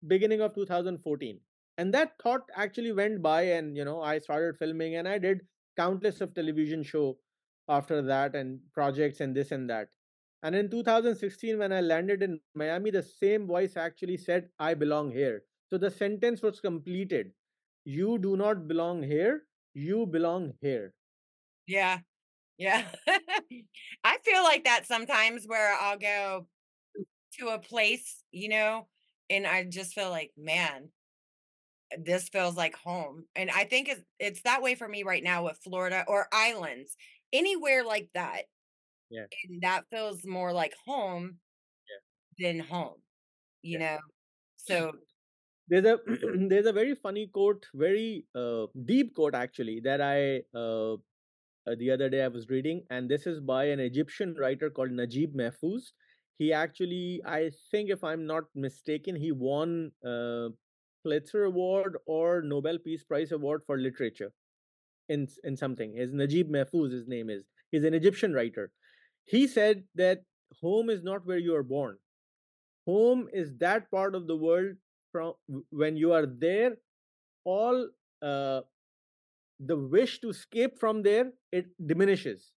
[0.07, 1.41] beginning of 2014.
[1.79, 5.47] And that thought actually went by, and you know, I started filming and I did
[5.77, 7.19] countless of television show
[7.69, 9.89] after that and projects and this and that.
[10.43, 15.11] And in 2016, when I landed in Miami, the same voice actually said, I belong
[15.13, 15.45] here.
[15.71, 17.33] So the sentence was completed.
[17.85, 19.47] You do not belong here.
[19.75, 20.95] You belong here.
[21.67, 22.01] Yeah.
[22.61, 22.85] Yeah.
[24.05, 26.47] I feel like that sometimes where I'll go
[27.39, 28.87] to a place, you know,
[29.31, 30.91] and I just feel like, man,
[31.99, 33.25] this feels like home.
[33.35, 36.97] And I think it's, it's that way for me right now with Florida or islands,
[37.33, 38.43] anywhere like that.
[39.09, 39.25] Yeah.
[39.49, 41.39] And that feels more like home
[42.39, 42.47] yeah.
[42.47, 43.01] than home,
[43.63, 43.95] you yeah.
[43.95, 43.99] know?
[44.63, 44.93] So
[45.69, 45.99] there's a
[46.49, 50.97] there's a very funny quote, very uh, deep quote actually that I uh,
[51.67, 54.91] uh, the other day I was reading, and this is by an Egyptian writer called
[54.91, 55.93] Najib Mahfouz.
[56.39, 60.49] He actually, I think, if I'm not mistaken, he won uh,
[61.03, 64.33] Pulitzer Award or Nobel Peace Prize Award for literature
[65.09, 65.95] in in something.
[65.95, 67.45] His Najib Mahfouz, his name is.
[67.71, 68.73] He's an Egyptian writer.
[69.25, 70.23] He said that
[70.61, 71.99] home is not where you are born.
[72.87, 74.77] Home is that part of the world
[75.13, 75.35] from
[75.71, 76.77] when you are there.
[77.45, 77.89] All
[78.23, 78.61] uh,
[79.65, 82.53] the wish to escape from there it diminishes.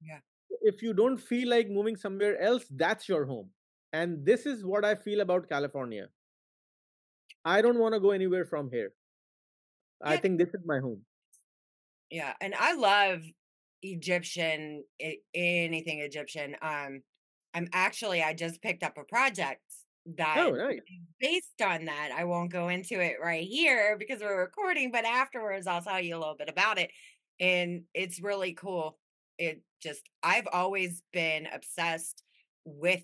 [0.00, 0.18] Yeah.
[0.60, 3.50] If you don't feel like moving somewhere else, that's your home.
[3.92, 6.08] And this is what I feel about California.
[7.44, 8.92] I don't want to go anywhere from here.
[10.02, 11.02] I think this is my home.
[12.10, 13.22] Yeah, and I love
[13.82, 14.84] Egyptian
[15.34, 16.56] anything Egyptian.
[16.62, 17.02] Um
[17.54, 19.62] I'm actually I just picked up a project
[20.16, 20.70] that oh,
[21.20, 22.10] based on that.
[22.16, 26.16] I won't go into it right here because we're recording, but afterwards I'll tell you
[26.16, 26.90] a little bit about it.
[27.40, 28.98] And it's really cool.
[29.38, 32.22] It just I've always been obsessed
[32.64, 33.02] with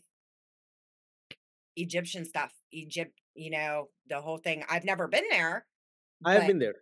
[1.77, 4.65] Egyptian stuff, Egypt, you know, the whole thing.
[4.69, 5.65] I've never been there.
[6.25, 6.75] I've been there.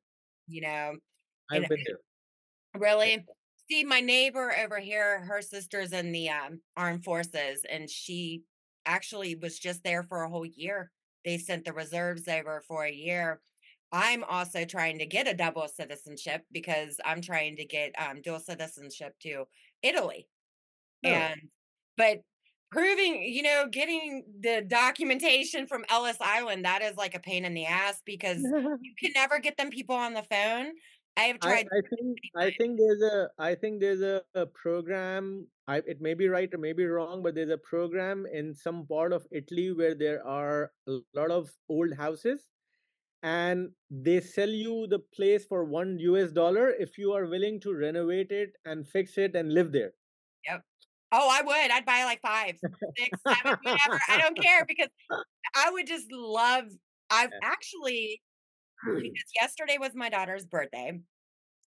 [0.49, 0.93] You know,
[1.51, 1.99] I've been there.
[2.75, 3.25] Really?
[3.71, 8.43] See, my neighbor over here, her sister's in the um, armed forces, and she
[8.87, 10.91] actually was just there for a whole year.
[11.25, 13.41] They sent the reserves over for a year.
[13.93, 18.41] I'm also trying to get a double citizenship because I'm trying to get um, dual
[18.41, 19.45] citizenship to
[19.83, 20.29] Italy.
[21.05, 21.09] Oh.
[21.09, 21.41] And
[21.97, 22.23] but
[22.71, 27.55] proving, you know, getting the documentation from Ellis Island, that is like a pain in
[27.55, 30.73] the ass because you can never get them people on the phone.
[31.17, 31.67] I have tried.
[31.73, 35.47] I, I think I think there's a I think there's a, a program.
[35.67, 38.87] I, it may be right or may be wrong, but there's a program in some
[38.87, 42.47] part of Italy where there are a lot of old houses,
[43.23, 47.73] and they sell you the place for one US dollar if you are willing to
[47.75, 49.93] renovate it and fix it and live there.
[50.47, 50.63] Yep.
[51.13, 51.71] Oh, I would.
[51.71, 52.57] I'd buy like five,
[52.99, 54.01] six, seven, whatever.
[54.09, 54.89] I don't care because
[55.55, 56.65] I would just love.
[57.11, 58.21] I've actually
[58.85, 61.01] because yesterday was my daughter's birthday.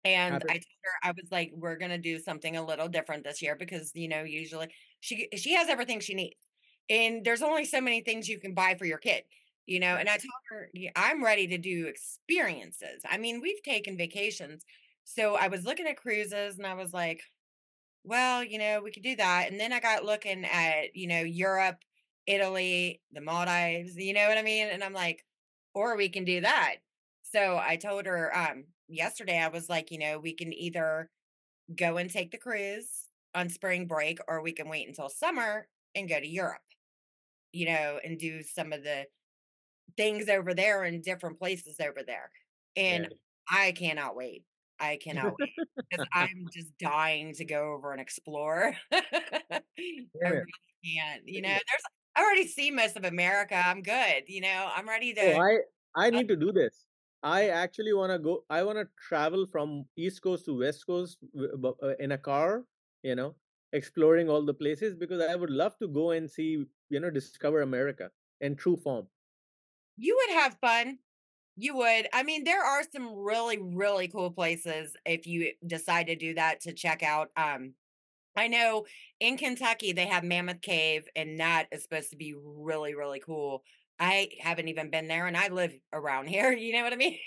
[0.06, 0.46] And Happy.
[0.50, 3.56] I told her I was like, we're gonna do something a little different this year
[3.56, 4.68] because you know, usually
[5.00, 6.40] she she has everything she needs.
[6.90, 9.24] And there's only so many things you can buy for your kid,
[9.66, 9.96] you know.
[9.96, 13.04] And I told her, I'm ready to do experiences.
[13.10, 14.66] I mean, we've taken vacations.
[15.06, 17.22] So I was looking at cruises and I was like,
[18.04, 19.50] well, you know, we could do that.
[19.50, 21.78] And then I got looking at, you know, Europe,
[22.28, 24.68] Italy, the Maldives, you know what I mean?
[24.68, 25.26] And I'm like,
[25.74, 26.78] or we can do that.
[27.34, 31.10] So I told her um yesterday, I was like, you know, we can either
[31.76, 36.10] go and take the cruise on spring break, or we can wait until summer and
[36.10, 36.62] go to Europe,
[37.54, 39.08] you know, and do some of the
[39.98, 42.32] things over there in different places over there.
[42.76, 43.10] And Yeah.
[43.52, 44.46] I cannot wait.
[44.80, 45.56] I cannot wait
[45.90, 48.76] because I'm just dying to go over and explore.
[48.92, 49.62] I
[50.30, 50.44] really
[50.86, 51.84] can't, you know, there's
[52.16, 53.56] I already see most of America.
[53.56, 55.62] I'm good, you know, I'm ready Oh, to I
[55.96, 56.86] I uh, need to do this.
[57.24, 58.44] I actually want to go.
[58.50, 62.66] I want to travel from East Coast to West Coast uh, in a car.
[63.04, 63.36] You know,
[63.74, 66.66] exploring all the places because I would love to go and see.
[66.90, 68.12] You know, discover America
[68.42, 69.08] in true form.
[69.98, 71.00] you would have fun.
[71.56, 72.08] You would.
[72.14, 76.62] I mean, there are some really, really cool places if you decide to do that
[76.62, 77.30] to check out.
[77.38, 77.76] Um,
[78.38, 78.86] I know
[79.20, 83.64] in Kentucky they have Mammoth Cave, and that is supposed to be really, really cool.
[84.00, 86.52] I haven't even been there, and I live around here.
[86.58, 87.20] You know what I mean?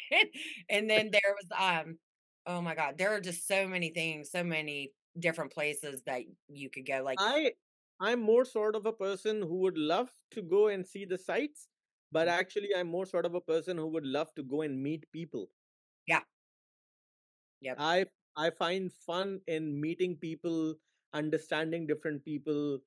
[0.69, 1.99] and then there was, um,
[2.47, 6.71] oh my God, there are just so many things, so many different places that you
[6.71, 7.03] could go.
[7.03, 7.57] Like, I
[8.01, 11.69] I'm more sort of a person who would love to go and see the sights,
[12.11, 12.29] but Mhm.
[12.29, 15.51] actually I'm more sort of a person who would love to go and meet people.
[16.07, 16.23] yeah,
[17.61, 17.79] yep.
[17.79, 18.07] I
[18.37, 20.77] I find fun in meeting people,
[21.15, 22.81] understanding different people,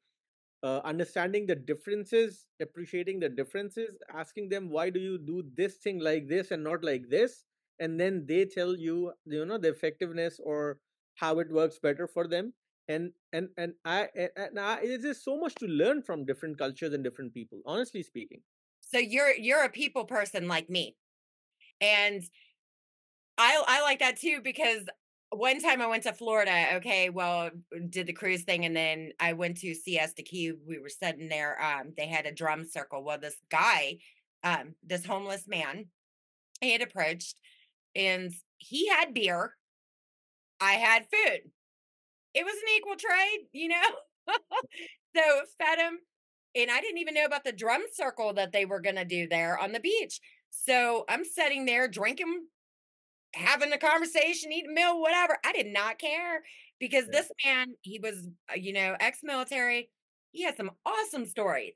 [0.64, 6.00] uh, understanding the differences, appreciating the differences, asking them why do you do this thing
[6.00, 7.46] like this and not like this,
[7.80, 10.80] and then they tell you you know the effectiveness or
[11.16, 12.54] how it works better for them.
[12.88, 16.94] And and and I and I, it is so much to learn from different cultures
[16.94, 17.62] and different people.
[17.66, 18.42] Honestly speaking,
[18.82, 20.98] So you're you're a people person like me,
[21.82, 22.24] and
[23.38, 24.86] I I like that too because
[25.32, 27.52] one time I went to Florida, okay, well,
[27.90, 30.54] did the cruise thing and then I went to Siesta Key.
[30.68, 33.04] We were sitting there, um, they had a drum circle.
[33.04, 34.00] Well, this guy,
[34.44, 35.86] um, this homeless man,
[36.62, 37.36] he had approached
[37.96, 39.56] and he had beer.
[40.60, 41.52] I had food.
[42.34, 43.82] It was an equal trade, you know?
[45.16, 46.00] so fed him.
[46.56, 49.58] And I didn't even know about the drum circle that they were gonna do there
[49.60, 50.20] on the beach.
[50.50, 52.48] So I'm sitting there drinking
[53.34, 55.38] having a conversation, eating meal, whatever.
[55.46, 56.44] I did not care
[56.80, 59.90] because yeah, this man, he was, uh, you know, ex-military.
[60.32, 61.74] He had some awesome stories.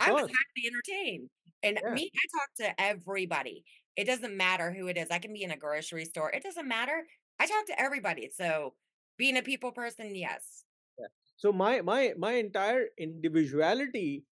[0.00, 1.28] I was happy entertained.
[1.62, 1.92] And yeah.
[1.92, 3.64] me, I talk to everybody.
[3.96, 5.08] It doesn't matter who it is.
[5.10, 6.30] I can be in a grocery store.
[6.30, 7.04] It doesn't matter.
[7.38, 8.30] I talk to everybody.
[8.34, 8.74] So
[9.16, 10.64] being a people person, yes.
[10.98, 11.06] yeah.
[11.36, 14.24] So my my my entire individuality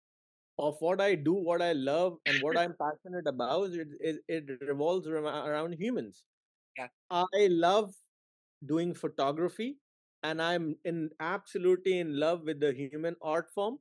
[0.59, 4.45] of what I do, what I love, and what I'm passionate about, it, it, it
[4.67, 6.25] revolves around humans.
[6.77, 6.89] Yeah.
[7.11, 7.95] I love
[8.67, 9.79] doing photography,
[10.23, 13.79] and I'm in absolutely in love with the human art form,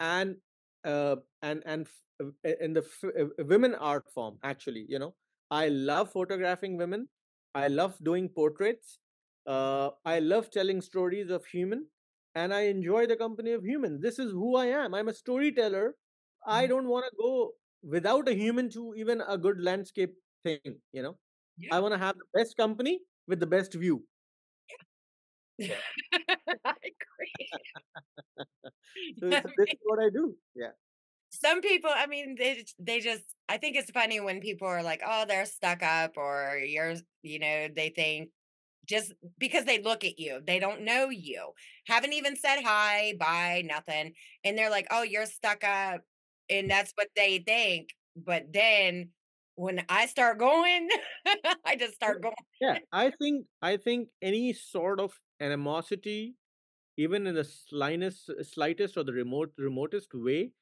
[0.00, 0.36] and
[0.84, 4.38] uh, and and f- uh, in the f- uh, women art form.
[4.44, 5.14] Actually, you know,
[5.50, 7.08] I love photographing women.
[7.54, 8.98] I love doing portraits.
[9.46, 11.86] Uh, I love telling stories of human,
[12.34, 14.02] and I enjoy the company of humans.
[14.02, 14.94] This is who I am.
[14.94, 15.96] I'm a storyteller.
[16.46, 16.68] I Mhm.
[16.68, 20.80] don't want to go without a human to even a good landscape thing.
[20.92, 21.18] You know,
[21.70, 24.04] I want to have the best company with the best view.
[25.58, 25.76] Yeah.
[26.64, 27.50] I agree.
[29.20, 30.36] So, this is what I do.
[30.54, 30.72] Yeah.
[31.30, 35.02] some people, I mean, they they just I think it's funny when people are like,
[35.06, 38.30] "Oh, they're stuck up," or you're, you know, they think
[38.86, 41.52] just because they look at you, they don't know you,
[41.86, 46.02] haven't even said hi, bye, nothing, and they're like, "Oh, you're stuck up,"
[46.50, 47.90] and that's what they think.
[48.16, 49.10] But then
[49.62, 50.88] when I start going,
[51.64, 52.34] I just start going.
[52.60, 52.78] Yeah.
[52.92, 56.36] I think I think any sort of animosity,
[56.96, 60.52] even in the slightest slightest or the remote remotest way,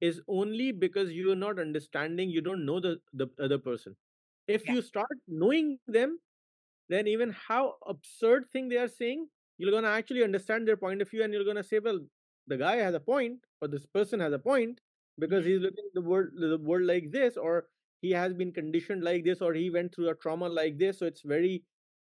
[0.00, 3.96] is only because you are not understanding, you don't know the, the other person.
[4.48, 6.20] If Yeah, you start knowing them,
[6.88, 9.28] then even how absurd thing they are saying,
[9.58, 12.00] you're gonna actually understand their point of view, and you're gonna say, well,
[12.46, 14.80] the guy has a point, or this person has a point,
[15.18, 17.68] because mhm, he's looking at the world the world like this, or
[18.00, 21.06] he has been conditioned like this, or he went through a trauma like this, so
[21.06, 21.64] it's very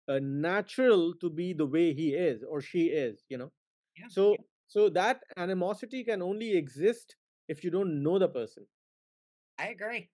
[0.08, 3.52] uh, natural to be the way he is or she is, you know.
[3.96, 4.36] yeah, So
[4.68, 7.16] so that animosity can only exist
[7.48, 8.66] if you don't know the person.
[9.58, 10.10] I agree.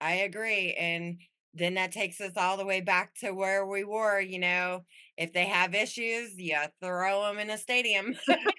[0.00, 0.74] I agree.
[0.74, 1.20] And
[1.54, 4.86] then that takes us all the way back to where we were, you know,
[5.16, 8.16] if they have issues, you throw them in a stadium,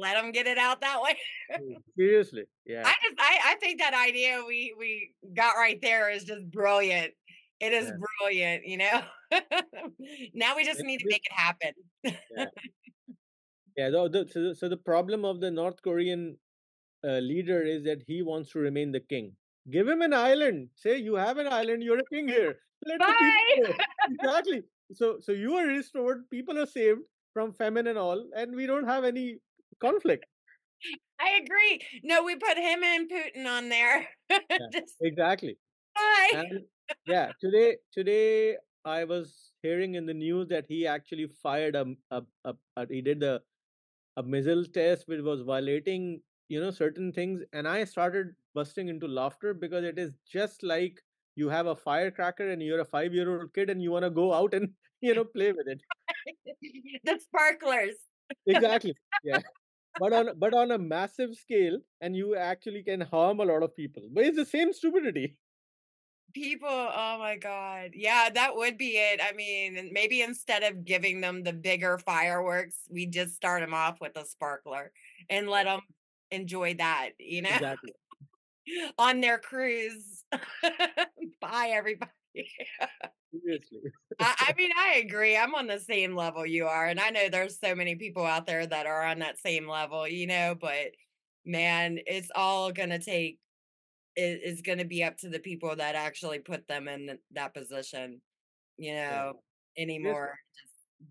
[0.00, 1.16] let them get it out that way.
[1.52, 6.10] Mm, Seriously, yeah, I just, I, I think that idea we, we got right there
[6.10, 7.12] is just brilliant.
[7.60, 9.02] It is yeah, brilliant, you know.
[10.34, 11.72] now we just need to make it happen.
[12.02, 12.46] yeah,
[13.76, 13.90] yeah.
[13.90, 16.36] The, the, so, the- so the problem of the North Korean
[17.06, 19.32] uh, leader is that he wants to remain the king.
[19.70, 20.68] Give him an island.
[20.74, 21.82] Say you have an island.
[21.82, 22.56] You're a king here.
[22.86, 23.74] Let Bye.
[24.10, 24.62] Exactly.
[24.92, 26.28] So so you are restored.
[26.30, 27.00] People are saved
[27.34, 29.38] from famine and all, and we don't have any
[29.80, 30.26] conflict.
[31.20, 31.80] I agree.
[32.02, 34.08] No, we put him and Putin on there.
[34.30, 35.58] Yeah, Just exactly.
[36.32, 36.64] And
[37.06, 42.22] yeah, today today I was hearing in the news that he actually fired a, a,
[42.44, 43.42] a, a he did the
[44.16, 49.08] a missile test which was violating you know certain things and i started busting into
[49.08, 51.02] laughter because it is just like
[51.36, 54.10] you have a firecracker and you're a 5 year old kid and you want to
[54.10, 54.70] go out and
[55.00, 55.82] you know play with it.
[57.04, 57.96] The sparklers.
[58.46, 58.94] exactly.
[59.24, 59.40] Yeah.
[59.98, 63.76] But on but on a massive scale and you actually can harm a lot of
[63.76, 64.02] people.
[64.12, 65.36] But it's the same stupidity.
[66.34, 67.90] People, oh my God.
[67.94, 69.20] Yeah, that would be it.
[69.22, 74.00] I mean, maybe instead of giving them the bigger fireworks, we just start them off
[74.00, 74.90] with a sparkler
[75.28, 75.82] and let them
[76.32, 77.92] enjoy that, you know, exactly
[78.98, 80.24] on their cruise.
[81.40, 82.10] Bye, everybody.
[83.32, 83.80] seriously
[84.20, 85.36] I, I mean, I agree.
[85.36, 86.86] I'm on the same level you are.
[86.86, 90.06] And I know there's so many people out there that are on that same level,
[90.06, 90.92] you know, but
[91.44, 93.38] man, it's all going to take
[94.16, 98.20] it is gonna be up to the people that actually put them in that position,
[98.76, 99.32] you know,
[99.76, 100.34] seriously anymore.
[100.34, 100.40] Yeah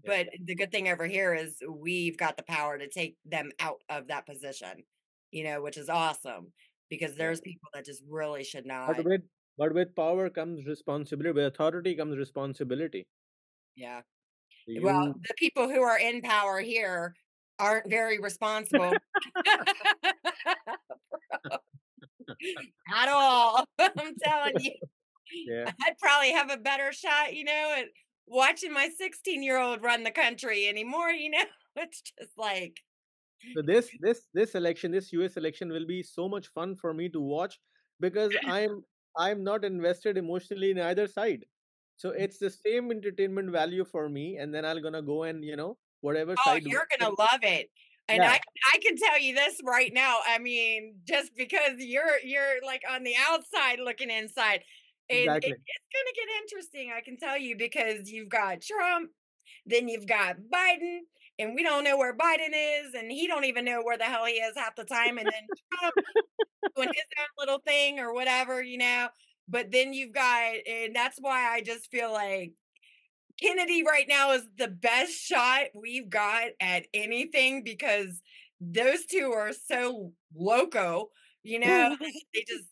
[0.06, 3.82] but the good thing over here is we've got the power to take them out
[3.90, 4.84] of that position,
[5.32, 6.48] you know, which is awesome
[6.94, 9.06] because there's people that just really should but not.
[9.06, 9.22] with
[9.58, 13.08] but with power comes responsibility with authority comes responsibility
[13.76, 14.02] Yeah.
[14.82, 17.16] Well, the people who are in power here
[17.60, 18.94] aren't very responsible
[23.02, 23.66] at all.
[23.80, 24.72] I'm telling you.
[25.48, 27.86] yeah I'd probably have a better shot, you know, at
[28.28, 31.44] watching my 16-year-old run the country anymore, you know?
[31.76, 32.82] It's just like
[33.56, 37.10] So this this this election, this US election will be so much fun for me
[37.10, 37.60] to watch
[38.00, 38.84] because I'm
[39.18, 41.46] I'm not invested emotionally in either side.
[41.98, 42.16] So mm.
[42.18, 45.78] it's the same entertainment value for me, and then I'll gonna go and you know
[46.02, 46.64] whatever Oh, side.
[46.64, 47.70] you're gonna love it.
[48.10, 48.40] And I Yeah,
[48.74, 50.20] I can tell you this right now.
[50.28, 54.64] I mean, just because you're you're like on the outside looking inside.
[55.10, 55.52] It, exactly.
[55.52, 59.10] it's gonna get interesting, I can tell you, because you've got Trump,
[59.66, 61.00] then you've got Biden,
[61.40, 64.26] and we don't know where Biden is, and he don't even know where the hell
[64.26, 65.18] he is half the time.
[65.18, 65.48] And then
[65.80, 65.96] Trump
[66.76, 69.10] doing his own little thing or whatever, you know.
[69.48, 72.54] But then you've got, and that's why I just feel like
[73.42, 78.22] Kennedy right now is the best shot we've got at anything because
[78.62, 81.10] those two are so loco,
[81.44, 81.98] you know.
[82.34, 82.66] They just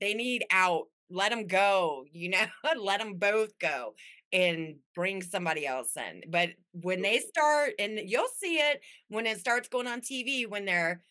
[0.00, 0.84] they need out.
[1.10, 2.44] Let them go, you know.
[2.80, 3.94] Let them both go
[4.32, 6.22] and bring somebody else in.
[6.30, 10.64] But when they start, and you'll see it when it starts going on TV, when
[10.64, 11.02] they're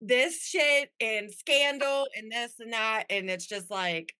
[0.00, 4.14] this shit and scandal and this and that, and it's just like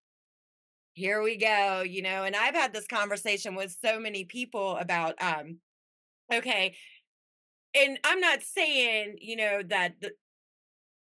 [0.94, 5.14] here we go, you know, and I've had this conversation with so many people about
[5.22, 5.58] um
[6.32, 6.74] okay,
[7.74, 10.12] and I'm not saying, you know, that the,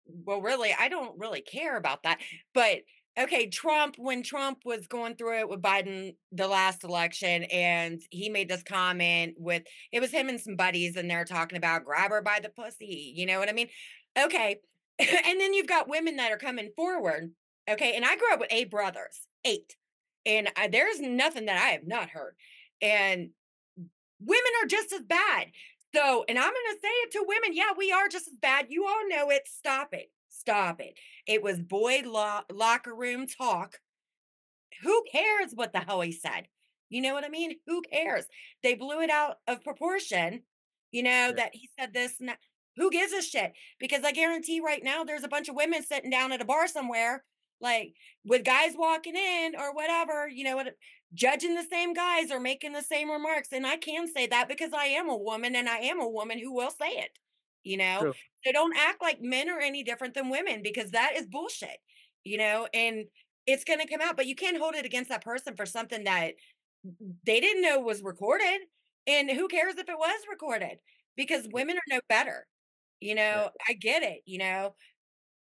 [0.06, 2.18] well really I don't really care about that,
[2.55, 2.78] but
[3.18, 8.28] okay, Trump when Trump was going through it with Biden the last election and he
[8.28, 9.62] made this comment with
[9.93, 13.12] it was him and some buddies and they're talking about grab her by the pussy,
[13.16, 13.68] you know what I mean?
[14.18, 14.60] Okay.
[14.98, 17.30] and then you've got women that are coming forward.
[17.68, 19.74] Okay, and I grew up with eight brothers, eight
[20.26, 22.34] and I, there's nothing that I have not heard.
[22.82, 23.30] And
[24.20, 25.47] women are just as bad.
[25.94, 28.66] So, and I'm going to say it to women, yeah, we are just as bad.
[28.68, 29.43] You all know it.
[29.47, 30.10] Stop it.
[30.38, 30.98] Stop it.
[31.26, 33.78] It was boy lo- locker room talk.
[34.82, 36.48] Who cares what the hell he said?
[36.88, 37.56] You know what I mean?
[37.66, 38.26] Who cares?
[38.62, 40.42] They blew it out of proportion,
[40.92, 42.38] you know, that he said this and that.
[42.76, 43.54] Who gives a shit?
[43.80, 46.68] Because I guarantee right now there's a bunch of women sitting down at a bar
[46.68, 47.24] somewhere,
[47.58, 47.94] like
[48.24, 50.74] with guys walking in or whatever, you know, what
[51.14, 53.48] judging the same guys or making the same remarks.
[53.52, 56.38] And I can say that because I am a woman and I am a woman
[56.38, 57.10] who will say it,
[57.66, 58.01] you know.
[58.01, 58.12] true.
[58.44, 61.78] So don't act like men are any different than women because that is bullshit,
[62.24, 63.06] you know, and
[63.47, 66.05] it's going to come out, but you can't hold it against that person for something
[66.05, 66.34] that
[67.26, 68.60] they didn't know was recorded.
[69.09, 70.78] And who cares if it was recorded?
[71.16, 72.47] Because women are no better.
[73.01, 74.74] You know, I get it, you know,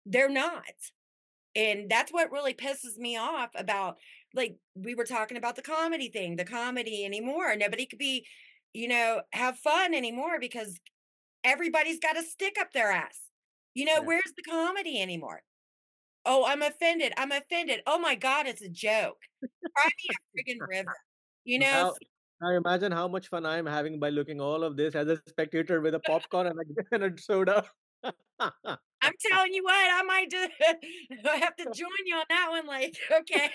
[0.06, 0.62] they're not.
[1.54, 3.98] And that's what really pisses me off about
[4.34, 7.54] like we were talking about the comedy thing, the comedy anymore.
[7.56, 8.26] Nobody could be,
[8.72, 10.80] you know, have fun anymore because
[11.44, 13.18] everybody's got a stick up their ass.
[13.74, 14.00] You know, yeah.
[14.00, 15.42] where's the comedy anymore?
[16.24, 17.12] Oh, I'm offended.
[17.16, 17.80] I'm offended.
[17.86, 19.18] Oh my God, it's a joke.
[19.40, 20.94] Cry me a friggin' river.
[21.44, 21.94] You know,
[22.40, 25.20] Now, now imagine how much fun I'm having by looking all of this as a
[25.28, 27.64] spectator with a popcorn and a, and a soda.
[29.02, 30.50] I'm telling you what, I might just
[31.30, 32.66] I have to join you on that one.
[32.66, 33.50] Like, okay.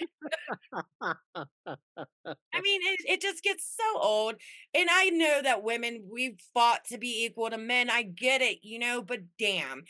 [2.54, 4.36] I mean, it, it just gets so old.
[4.74, 7.90] And I know that women, we've fought to be equal to men.
[7.90, 9.84] I get it, you know, but damn,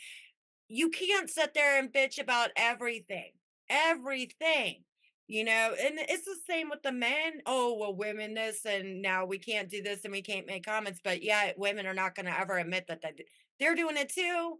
[0.68, 3.32] you can't sit there and bitch about everything.
[3.70, 4.84] Everything.
[5.28, 7.42] You know, and it's the same with the men.
[7.46, 11.00] Oh, well, women this and now we can't do this and we can't make comments.
[11.04, 13.24] But yeah, women are not going to ever admit that they-
[13.60, 14.58] they're doing it too.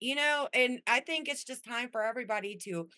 [0.00, 2.88] You know, and I think it's just time for everybody to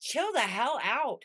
[0.00, 1.22] chill the hell out.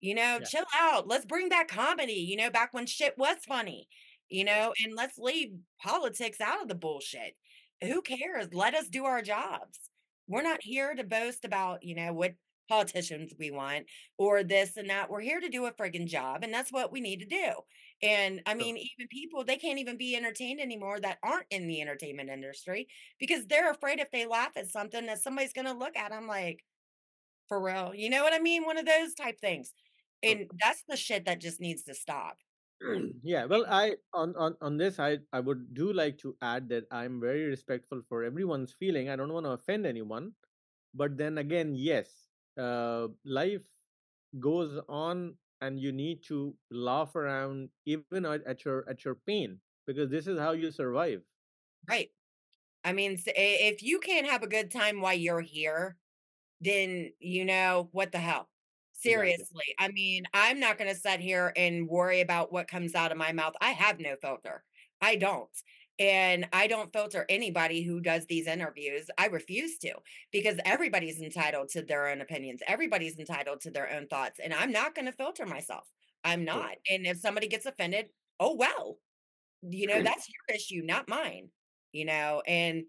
[0.00, 0.44] You know, yeah.
[0.44, 1.06] chill out.
[1.06, 3.86] Let's bring back comedy, you know, back when shit was funny,
[4.28, 7.36] you know, and let's leave politics out of the bullshit.
[7.82, 8.48] Who cares?
[8.52, 9.78] Let us do our jobs.
[10.26, 12.34] We're not here to boast about, you know, what
[12.68, 15.10] politicians we want or this and that.
[15.10, 17.52] We're here to do a friggin' job, and that's what we need to do.
[18.02, 21.66] And I So, mean, even people, they can't even be entertained anymore that aren't in
[21.66, 25.74] the entertainment industry because they're afraid if they laugh at something that somebody's going to
[25.74, 26.64] look at them like,
[27.48, 27.94] for real.
[27.94, 28.64] You know what I mean?
[28.64, 29.74] One of those type things.
[30.22, 32.38] And that's the shit that just needs to stop.
[33.22, 36.86] yeah well i on, on on this i i would do like to add that
[36.90, 40.32] i'm very respectful for everyone's feeling i don't want to offend anyone
[40.94, 43.64] but then again yes uh life
[44.40, 49.58] goes on and you need to laugh around even at, at your at your pain
[49.86, 51.20] because this is how you survive
[51.88, 52.10] Right.
[52.84, 55.96] I mean, if you can't have a good time while you're here,
[56.60, 58.48] then you know what the hell.
[58.92, 59.64] Seriously.
[59.78, 63.18] I mean, I'm not going to sit here and worry about what comes out of
[63.18, 63.54] my mouth.
[63.60, 64.62] I have no filter.
[65.00, 65.48] I don't.
[66.00, 69.08] And I don't filter anybody who does these interviews.
[69.18, 69.92] I refuse to
[70.32, 72.62] because everybody's entitled to their own opinions.
[72.66, 74.40] Everybody's entitled to their own thoughts.
[74.42, 75.84] And I'm not going to filter myself.
[76.24, 76.76] I'm not.
[76.90, 78.06] And if somebody gets offended,
[78.40, 78.96] oh, well,
[79.62, 81.50] you know, that's your issue, not mine,
[81.92, 82.84] you know, and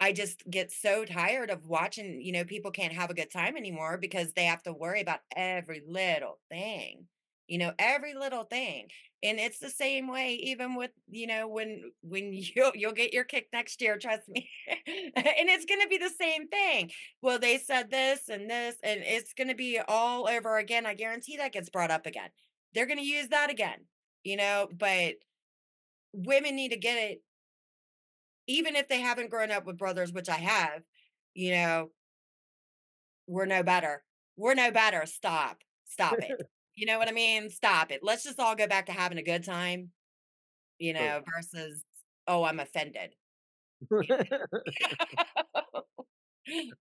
[0.00, 3.56] I just get so tired of watching, you know, people can't have a good time
[3.56, 7.06] anymore because they have to worry about every little thing,
[7.50, 8.86] you know, every little thing.
[9.24, 13.24] And it's the same way even with, you know, when when you you'll get your
[13.24, 14.48] kick next year, trust me.
[14.68, 16.90] and it's going to be the same thing.
[17.20, 20.86] Well, they said this and this and it's going to be all over again.
[20.86, 22.30] I guarantee that gets brought up again.
[22.72, 23.80] They're going to use that again,
[24.22, 25.16] you know, but
[26.12, 27.22] women need to get it
[28.46, 30.82] even if they haven't grown up with brothers, which I have,
[31.34, 31.90] you know,
[33.26, 34.02] we're no better.
[34.36, 35.04] We're no better.
[35.06, 35.58] Stop.
[35.84, 36.48] Stop it.
[36.80, 37.50] You know what I mean?
[37.50, 38.00] Stop it.
[38.02, 39.90] Let's just all go back to having a good time,
[40.78, 41.84] you know, versus,
[42.26, 43.10] oh, I'm offended.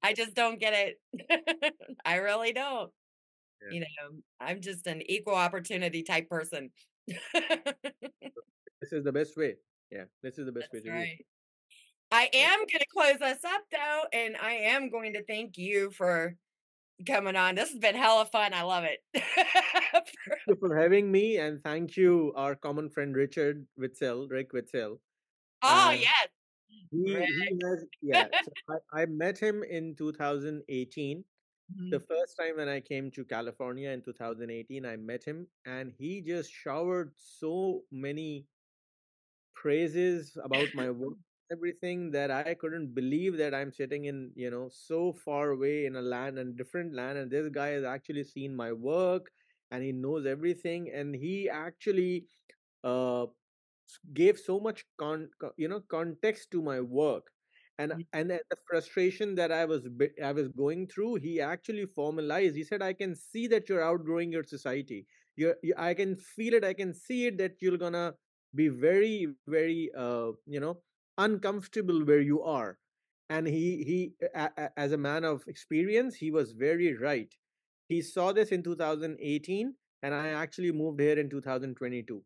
[0.02, 1.74] I just don't get it.
[2.06, 2.90] I really don't.
[3.62, 6.70] yeah You know, I'm just an equal opportunity type person.
[7.06, 7.18] this
[8.94, 9.56] is the best way
[9.92, 11.26] yeah this is the best way That's to do right.
[12.12, 15.92] I am going to close us up though, and I am going to thank you
[15.92, 16.36] for
[17.06, 17.56] coming on.
[17.56, 18.54] This has been hella fun.
[18.54, 19.00] I love it.
[20.28, 25.02] Thank you for having me, and thank you, our common friend Richard Witzel, Rick Witzel.
[25.62, 26.30] oh, And yes.
[26.92, 28.30] he he has yeah.
[28.42, 31.26] So I, I met him in 2018.
[31.92, 32.02] The Mhm.
[32.02, 36.52] first time when I came to California in 2018, I met him, and he just
[36.52, 38.48] showered so many
[39.54, 41.18] praises about my work,
[41.52, 45.96] everything that I couldn't believe that I'm sitting in, you know, so far away in
[45.96, 49.32] a land and different land, and this guy has actually seen my work
[49.72, 52.26] and he knows everything, and he actually
[52.84, 53.26] uh
[54.14, 57.28] gave so much con, co- you know context to my work
[57.80, 58.06] and Mm.
[58.14, 59.88] and the the frustration that i was
[60.24, 64.32] i was going through he actually formalized he said i can see that you're outgrowing
[64.32, 65.06] your society
[65.36, 68.14] you're you, i can feel it i can see it that you're gonna
[68.56, 70.78] be very very uh you know
[71.20, 72.80] uncomfortable where you are.
[73.30, 77.34] And he he a, a- as a man of experience he was very right.
[77.90, 82.24] He saw this in 2018 and i actually moved here in 2022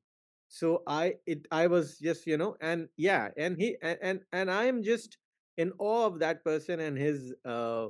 [0.47, 4.51] so i it i was just you know and yeah and he and and, and
[4.51, 5.17] i am just
[5.57, 7.87] in awe of that person and his uh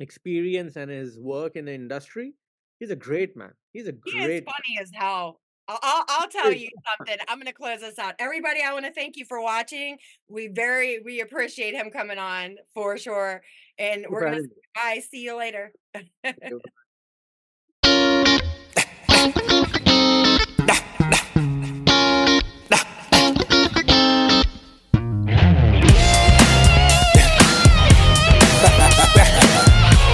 [0.00, 2.34] experience and his work in the industry.
[2.78, 3.52] He's a great man.
[3.72, 5.40] He's a He is great funny as hell.
[5.82, 6.68] I'll, I'll, tell you
[6.98, 7.16] something.
[7.28, 8.14] I'm going to close this out.
[8.18, 9.98] Everybody, I want to thank you for watching.
[10.28, 13.42] We very, we appreciate him coming on for sure.
[13.78, 14.56] And we're going to having me.
[14.76, 15.02] say bye.
[15.10, 15.72] See you later.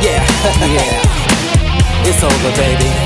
[0.02, 0.22] Yeah,
[0.60, 1.02] yeah.
[2.04, 3.05] It's over, baby.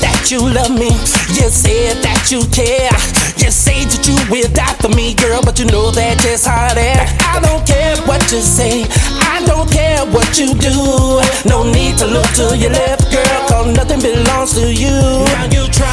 [0.00, 0.90] That you love me.
[1.34, 2.92] You said that you care.
[3.40, 6.74] You say that you will die for me, girl, but you know that just how
[6.74, 7.08] that.
[7.24, 8.84] I don't care what you say.
[9.24, 11.18] I don't care what you do.
[11.48, 14.92] No need to look to your left, girl, cause nothing belongs to you.
[15.34, 15.88] Now you try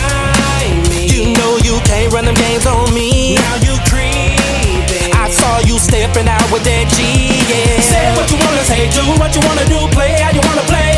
[0.91, 1.07] me.
[1.07, 3.35] You know you can't run them games on me.
[3.39, 5.13] Now you creeping.
[5.15, 7.01] I saw you stepping out with that G,
[7.47, 7.79] yeah.
[7.81, 10.94] Say what you wanna say, do what you wanna do, play how you wanna play.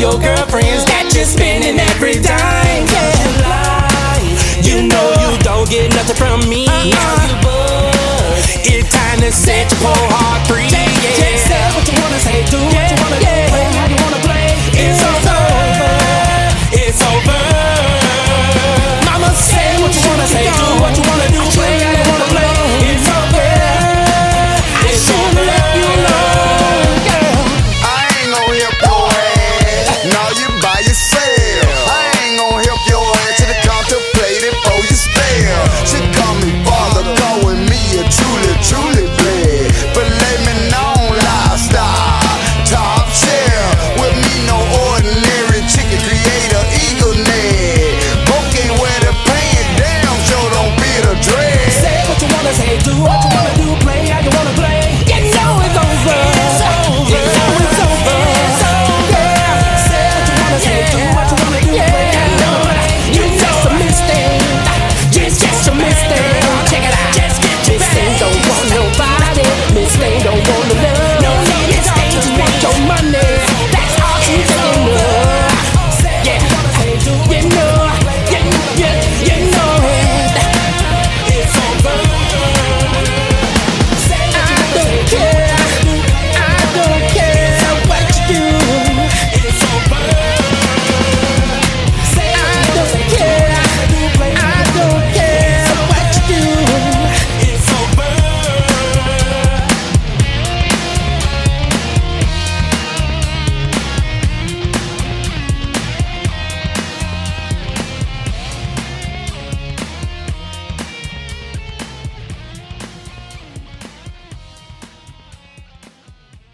[0.00, 2.88] Your girlfriends that you're spending every dime.
[2.88, 4.16] Yeah.
[4.64, 6.64] You know you don't get nothing from me.
[8.64, 10.48] It's time to set your whole heart